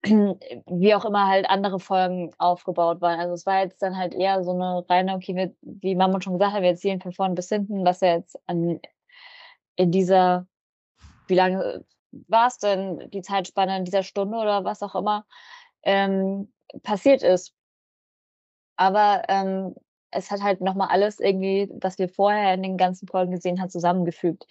[0.05, 3.21] Wie auch immer halt andere Folgen aufgebaut waren.
[3.21, 6.35] Also es war jetzt dann halt eher so eine reine, okay, wir, wie Mama schon
[6.35, 8.81] gesagt hat, wir erzählen von vorn bis hinten, was ja jetzt an,
[9.77, 10.47] in dieser,
[11.29, 11.85] wie lange
[12.29, 15.25] war es denn, die Zeitspanne in dieser Stunde oder was auch immer,
[15.85, 17.55] ähm, passiert ist.
[18.77, 19.75] Aber ähm,
[20.11, 23.71] es hat halt nochmal alles irgendwie, was wir vorher in den ganzen Folgen gesehen haben,
[23.71, 24.47] zusammengefügt.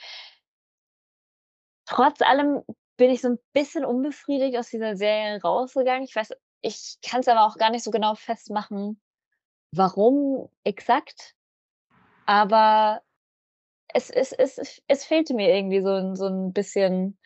[1.86, 2.64] Trotz allem
[3.02, 6.04] bin ich so ein bisschen unbefriedigt aus dieser Serie rausgegangen.
[6.04, 6.32] Ich weiß
[6.62, 9.02] ich kann es aber auch gar nicht so genau festmachen,
[9.76, 11.36] warum exakt.
[12.28, 13.02] Aber
[13.94, 17.20] es es es es fehlte mir irgendwie so so 'n bisschen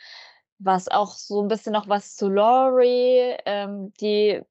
[0.60, 4.42] was, auch so ein bisschen noch was zu Laurie, ähm, die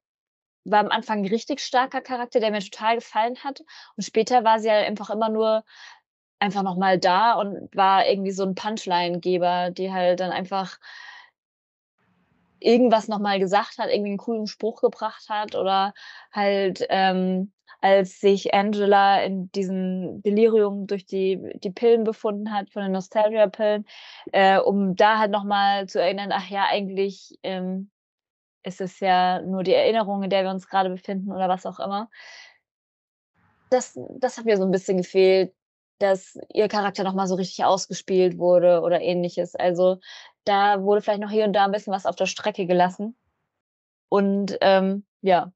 [0.65, 3.63] war am Anfang 'n richtig starker Charakter, der mir total gefallen hat.
[3.97, 5.65] Und später war sie halt einfach immer nur
[6.41, 10.79] einfach noch mal da und war irgendwie so 'n Punchline-Geber, die halt dann einfach
[12.61, 15.95] irgendwas noch mal gesagt hat, irgendwie 'n coolen Spruch gebracht hat oder
[16.33, 22.83] halt, ähm, als sich Angela in diesem Delirium durch die die Pillen befunden hat, von
[22.83, 23.85] den Nostalgia-Pillen,
[24.33, 27.91] äh, um da halt noch mal zu erinnern: „Ach ja, eigentlich, ähm,
[28.65, 31.81] ist es ja nur die Erinnerung, in der wir uns grade befinden“ oder was auch
[31.81, 32.09] immer.
[33.73, 35.53] Das das hat mir so 'n bisschen gefehlt,
[35.99, 39.55] dass ihr Charakter noch mal so richtig ausgespielt wurde oder Ähnliches.
[39.57, 39.99] Also,
[40.45, 43.17] da wurde vielleicht noch hier und da 'n bisschen was auf der Strecke gelassen.
[44.11, 45.53] Und, ähm, ja,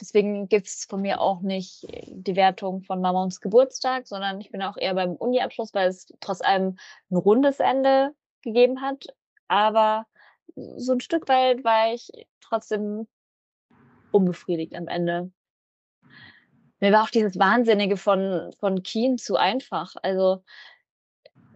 [0.00, 4.76] deswegen gibt's von mir auch nicht die Wertung von Mamons Geburtstag, sondern ich bin auch
[4.78, 6.78] eher beim Uni-Abschluss, weil es trotz allem
[7.10, 9.06] 'n rundes Ende gegeben hat.
[9.48, 10.06] Aber
[10.56, 12.10] so 'n Stück weit war ich
[12.42, 13.06] trotzdem
[14.14, 15.32] unbefriedigt am Ende.
[16.84, 19.94] Mir war auch dieses Wahnsinnige von von Keen zu einfach.
[20.02, 20.42] Also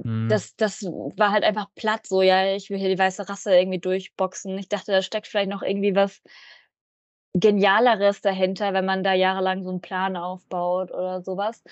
[0.02, 0.28] Mhm.
[0.30, 3.78] das das war halt einfach platt so: „Ja, ich will hier die weiße Rasse irgendwie
[3.78, 6.22] durchboxen.“ Ich dachte, da steckt vielleicht noch irgendwie was
[7.34, 11.62] Genialeres dahinter, wenn man da jahrelang so 'n Plan aufbaut oder so was.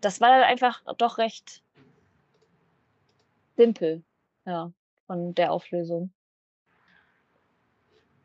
[0.00, 1.62] Das war dann einfach doch recht
[3.58, 4.02] simpel,
[4.46, 4.72] ja,
[5.06, 6.12] von der Auflösung.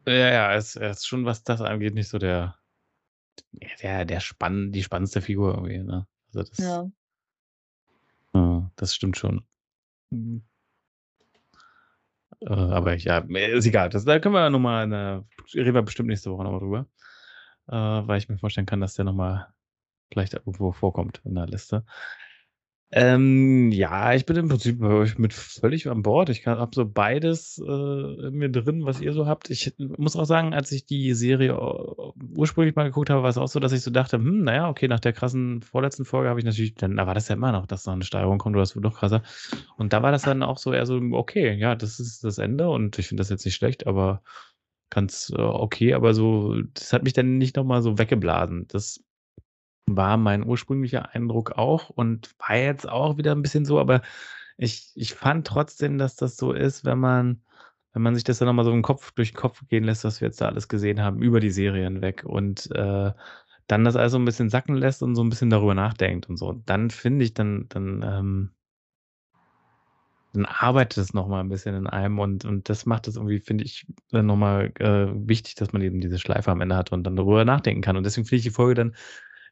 [0.07, 2.55] Ja, ja, er ist er ist schon, was das angeht, nicht so der
[3.82, 6.07] der der spann die spannendste Figur irgendwie, ne?
[6.34, 6.91] Also, das Ja.
[8.34, 9.45] äh, das stimmt schon.
[10.09, 10.43] Mhm.
[12.41, 13.89] Äh, aber ja, ist egal.
[13.89, 16.51] Das da können wir ja noch mal in der reden wir bestimmt nächste Woche noch
[16.51, 16.88] mal drüber,
[17.67, 19.53] äh, weil ich mir vorstellen kann, dass der noch mal
[20.11, 21.86] vielleicht irgendwo vorkommt in der Liste.
[22.93, 26.27] Ähm, ja, ich bin im Prinzip euch mit völlig an Bord.
[26.29, 27.63] Ich habe so beides, äh,
[28.27, 29.49] in mir drin, was ihr so habt.
[29.49, 33.37] Ich muss auch sagen, als ich die Serie u ursprünglich mal geguckt habe, war es
[33.37, 36.27] auch so, dass ich so dachte: „Hm, na ja, okay, nach der krassen vorletzten Folge
[36.27, 38.57] habe ich natürlich dann da war das ja immer noch, dass noch 'ne Steigerung kommt
[38.57, 39.21] oder es wird noch krasser.
[39.77, 42.69] Und da war das dann auch so eher so, okay, ja, das ist das Ende
[42.69, 44.21] und ich finde das jetzt nicht schlecht, aber
[44.89, 48.67] ganz, äh, okay, aber so das hat mich dann nicht noch mal so weggeblasen.
[48.69, 49.01] Das
[49.97, 54.01] war mein ursprünglicher Eindruck auch und war jetzt auch wieder 'n bisschen so, aber
[54.57, 57.41] ich ich fand trotzdem, dass das so ist, wenn man
[57.93, 60.03] wenn man sich das dann noch mal so im Kopf durch 'n Kopf gehen lässt,
[60.05, 63.11] was wir jetzt da alles gesehen haben über die Serie hinweg und, äh,
[63.67, 66.37] dann das alles so 'n bisschen sacken lässt und so 'n bisschen darüber nachdenkt und
[66.37, 66.53] so.
[66.65, 68.51] Dann finde ich, dann dann, ähm
[70.33, 73.39] dann arbeitet es noch mal 'n bisschen in einem und und das macht es irgendwie,
[73.39, 76.91] finde ich, dann noch mal, äh, wichtig, dass man eben diese Schleife am Ende hat
[76.93, 77.97] und dann darüber nachdenken kann.
[77.97, 78.95] Und deswegen finde ich die Folge dann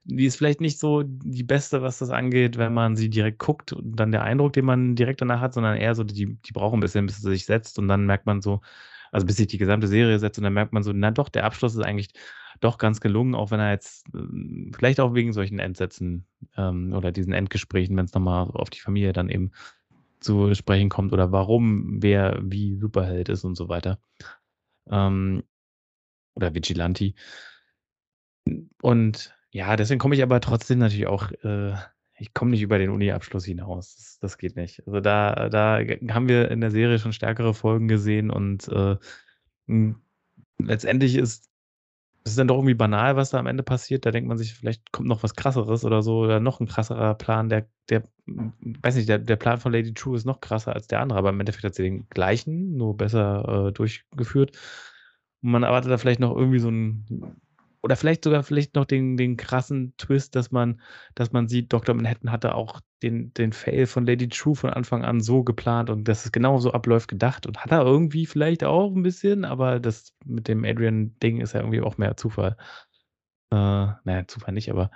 [0.06, 3.74] die ist vielleicht nicht so die beste, was das angeht, wenn man sie direkt guckt
[3.74, 6.74] und dann der Eindruck, den man direkt danach hat, sondern eher so, die die braucht
[6.76, 8.62] 'n bisschen, bis sie sich setzt und dann merkt man so
[9.12, 11.46] also, bis sich die gesamte Serie setzt und dann merkt man so: „Na doch, der
[11.46, 12.10] Abschluss ist eigentlich
[12.62, 16.26] doch ganz gelungen“, auch wenn er jetzt, hm, vielleicht auch wegen solchen Endsätzen,
[16.58, 19.52] ähm, oder diesen Endgesprächen, wenn's noch mal auf die Familie dann eben
[20.22, 24.00] zu sprechen kommt oder warum wer wie Superheld ist und so weiter.
[24.92, 25.44] Ähm,
[26.36, 27.14] oder Vigilante.
[28.82, 31.74] Und ja, deswegen komme ich aber trotzdem natürlich auch äh,
[32.22, 33.96] ich komme nicht über den Uni-Abschluss hinaus.
[33.96, 34.84] Das das geht nicht.
[34.88, 35.80] Also, da da
[36.14, 38.98] haben wir in der Serie schon stärkere Folgen gesehen und, äh,
[39.68, 40.02] hm,
[40.60, 41.50] letztendlich ist
[42.26, 44.06] ist dann doch irgendwie banal, was da am Ende passiert.
[44.06, 47.16] Da denkt man sich, vielleicht kommt noch was Krasseres oder so oder noch 'n krasserer
[47.16, 47.50] Plan.
[47.50, 51.02] Der der weiß nicht, der der Plan von Lady Trieu ist noch krasser als der
[51.02, 54.58] andere, aber im Endeffekt hat sie den gleichen, nur besser, äh, durchgeführt.
[55.44, 57.06] Und man erwartet da vielleicht noch irgendwie so 'n
[57.82, 60.82] oder vielleicht sogar vielleicht noch den den krassen Twist, dass man
[61.16, 65.04] dass man sieht, Doktor Manhattan hatte auch den den Fail von Lady Trieu von Anfang
[65.06, 68.94] an so geplant und dass es genauso abläuft gedacht und hat er irgendwie vielleicht auch
[68.96, 72.58] 'n bisschen, aber das mit dem Adrian-Ding ist ja irgendwie auch mehr Zufall.
[73.52, 74.92] Äh, na ja, Zufall nicht, aber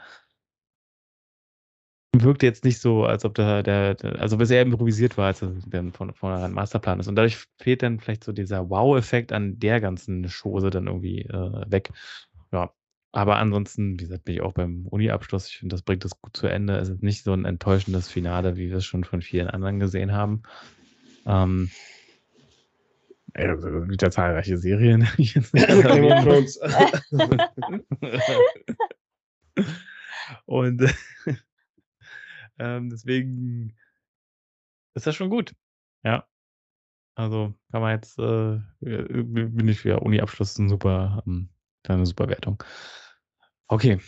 [2.15, 5.51] wirkte jetzt nicht so, als ob der, der, der also bisher improvisiert war, als er
[5.93, 7.07] von, einem Masterplan ist.
[7.07, 11.71] Und dadurch fehlt dann vielleicht so dieser Wow-Effekt an der ganzen Chose dann irgendwie äh,
[11.71, 11.89] weg.
[12.54, 12.74] Ja.
[13.12, 15.47] Aber ansonsten, wie gesagt, bin ich auch beim Uni-Abschluss.
[15.47, 16.78] Ich finde, das bringt das gut zu Ende.
[16.78, 20.14] Es ist nicht so ein enttäuschendes Finale, wie wir es schon von vielen anderen gesehen
[20.14, 20.41] haben.
[21.26, 21.70] Ähm,
[23.36, 25.08] also, wieder zahlreiche Serien.
[25.18, 26.60] Game of Thrones.
[30.45, 30.82] Und
[32.60, 33.76] ähm, deswegen
[34.95, 35.54] ist das schon gut.
[36.04, 36.28] Ja.
[37.16, 41.49] Also kann man jetzt, äh, äh bin ich für Uni-Abschluss ein super, ähm,
[41.89, 42.63] eine super Wertung.
[43.67, 43.99] Okay,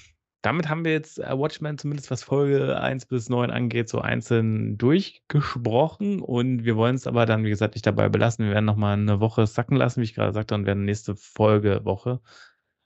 [0.45, 4.77] damit haben wir jetzt äh, Watchmen zumindest was Folge 1 bis 9 angeht, so einzeln
[4.77, 8.45] durchgesprochen und wir wollen es aber dann, wie gesagt, nicht dabei belassen.
[8.45, 11.81] Wir werden nochmal eine Woche sacken lassen, wie ich gerade sagte, und werden nächste Folge,
[11.83, 12.21] Woche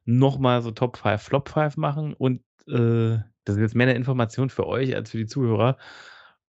[0.05, 4.49] nochmal so Top 5, Flop 5 machen und äh, das ist jetzt mehr eine Information
[4.49, 5.77] für euch als für die Zuhörer.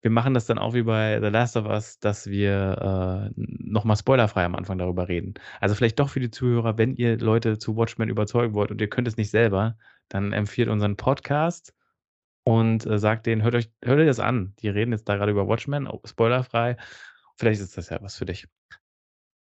[0.03, 3.96] Wir machen das dann auch wie bei The Last of Us, dass wir äh, nochmal
[3.96, 5.34] spoilerfrei am Anfang darüber reden.
[5.61, 8.88] Also vielleicht doch für die Zuhörer, wenn ihr Leute zu Watchmen überzeugen wollt und ihr
[8.88, 9.76] könnt es nicht selber,
[10.09, 11.74] dann empfiehlt unseren Podcast
[12.44, 14.55] und äh, sagt denen, hört euch, hört euch das an.
[14.61, 16.76] Die reden jetzt da gerade über Watchmen, oh, spoilerfrei.
[17.36, 18.48] Vielleicht ist das ja was für dich.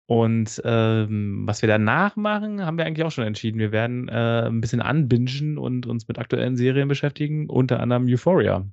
[0.07, 3.59] Und ähm, was wir danach machen, haben wir eigentlich auch schon entschieden.
[3.59, 8.67] Wir werden äh, ein bisschen anbingen und uns mit aktuellen Serien beschäftigen, unter anderem Euphoria.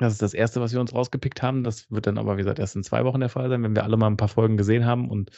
[0.00, 1.62] Das ist das erste, was wir uns rausgepickt haben.
[1.62, 3.84] Das wird dann aber, wie gesagt, erst in zwei Wochen der Fall sein, wenn wir
[3.84, 5.10] alle mal ein paar Folgen gesehen haben.
[5.10, 5.30] Und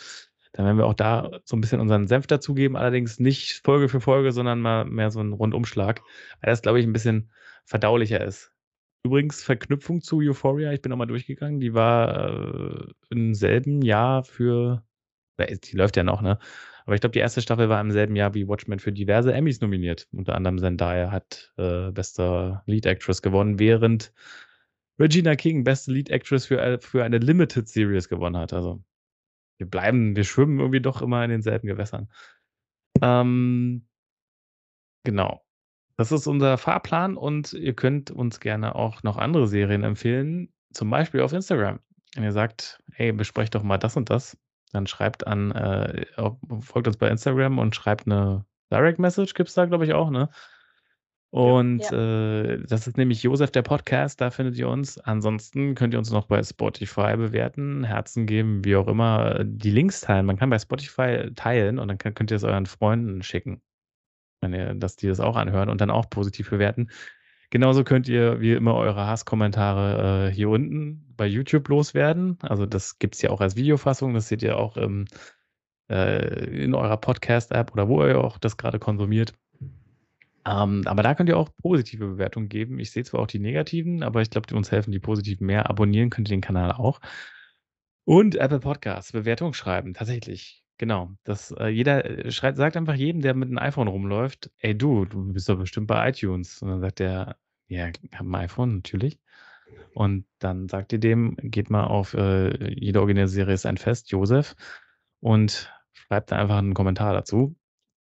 [0.52, 2.76] dann werden wir auch da so ein bisschen unseren Senf dazugeben.
[2.76, 6.00] Allerdings nicht Folge für Folge, sondern mal mehr so ein Rundumschlag,
[6.40, 7.32] weil das, glaube ich, ein bisschen
[7.64, 8.52] verdaulicher ist.
[9.04, 14.84] Übrigens, Verknüpfung zu Euphoria, ich bin nochmal durchgegangen, die war äh, im selben Jahr für,
[15.40, 16.38] die läuft ja noch, ne?
[16.84, 19.60] Aber ich glaube, die erste Staffel war im selben Jahr wie Watchmen für diverse Emmys
[19.60, 20.08] nominiert.
[20.12, 24.12] Unter anderem Zendaya hat äh, bester Lead Actress gewonnen, während
[24.98, 28.52] Regina King beste Lead Actress für, äh, für eine Limited Series gewonnen hat.
[28.52, 28.82] Also
[29.58, 32.08] wir bleiben, wir schwimmen irgendwie doch immer in denselben Gewässern.
[33.00, 33.86] Ähm,
[35.04, 35.44] genau.
[35.96, 40.90] Das ist unser Fahrplan und ihr könnt uns gerne auch noch andere Serien empfehlen, zum
[40.90, 41.80] Beispiel auf Instagram.
[42.14, 44.36] Wenn ihr sagt, hey, besprecht doch mal das und das,
[44.72, 46.06] dann schreibt an, äh,
[46.60, 50.10] folgt uns bei Instagram und schreibt eine Direct Message, gibt es da, glaube ich, auch,
[50.10, 50.30] ne?
[51.32, 52.42] Und ja.
[52.42, 54.98] äh, das ist nämlich Josef der Podcast, da findet ihr uns.
[54.98, 60.02] Ansonsten könnt ihr uns noch bei Spotify bewerten, Herzen geben, wie auch immer, die Links
[60.02, 60.26] teilen.
[60.26, 63.62] Man kann bei Spotify teilen und dann könnt ihr es euren Freunden schicken
[64.42, 66.90] wenn ihr, dass die das auch anhören und dann auch positiv bewerten.
[67.50, 72.38] Genauso könnt ihr wie immer eure Hasskommentare äh, hier unten bei YouTube loswerden.
[72.42, 75.06] Also das gibt es ja auch als Videofassung, das seht ihr auch im,
[75.90, 79.34] äh, in eurer Podcast-App oder wo ihr auch das gerade konsumiert.
[80.44, 82.78] Ähm, aber da könnt ihr auch positive Bewertungen geben.
[82.78, 85.70] Ich sehe zwar auch die negativen, aber ich glaube, die uns helfen die positiven mehr.
[85.70, 87.00] Abonnieren könnt ihr den Kanal auch.
[88.04, 90.62] Und Apple Podcasts, Bewertung schreiben, tatsächlich.
[90.78, 94.76] Genau, dass äh, jeder äh, schreit, sagt einfach jedem, der mit einem iPhone rumläuft, ey
[94.76, 96.60] du, du bist doch bestimmt bei iTunes.
[96.60, 97.36] Und dann sagt der,
[97.68, 99.20] ja, ich habe ein iPhone, natürlich.
[99.94, 104.56] Und dann sagt ihr dem, geht mal auf äh, jede Originalserie ist ein Fest, Josef,
[105.20, 107.56] und schreibt da einfach einen Kommentar dazu.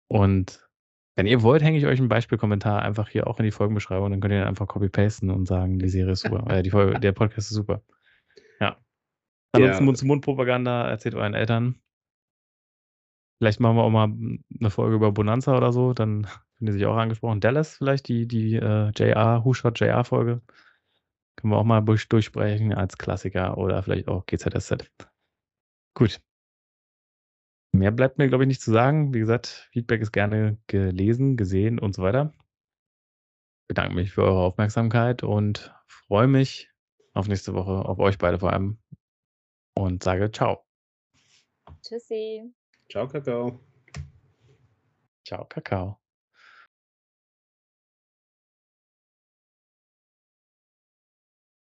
[0.09, 0.67] Und
[1.15, 4.21] wenn ihr wollt, hänge ich euch einen Beispielkommentar einfach hier auch in die Folgenbeschreibung, dann
[4.21, 7.51] könnt ihr einfach copy-pasten und sagen, die Serie ist super, äh, die Folge, der Podcast
[7.51, 7.83] ist super.
[8.61, 8.79] Ja.
[9.53, 9.87] Ansonsten ja.
[9.87, 11.81] Mund-zu-Mund-Propaganda, erzählt euren Eltern.
[13.39, 14.05] Vielleicht machen wir auch mal
[14.59, 16.27] eine Folge über Bonanza oder so, dann
[16.59, 17.41] sind die sich auch angesprochen.
[17.41, 20.41] Dallas vielleicht, die, die äh, JR, Who-Shot JR-Folge.
[21.37, 24.91] Können wir auch mal durch, durchsprechen als Klassiker oder vielleicht auch GZSZ.
[25.95, 26.21] Gut.
[27.73, 29.15] Mehr bleibt mir, glaube ich, nicht zu sagen.
[29.15, 32.35] Wie gesagt, Feedback ist gerne gelesen, gesehen und so weiter.
[33.63, 36.71] Ich bedanke mich für eure Aufmerksamkeit und freue mich
[37.15, 38.79] auf nächste Woche, auf euch beide vor allem.
[39.75, 40.67] Und sage ciao.
[41.83, 42.53] Tschüssi.
[42.91, 43.59] Ciao, Kakao.
[45.25, 46.02] Ciao, Kakao.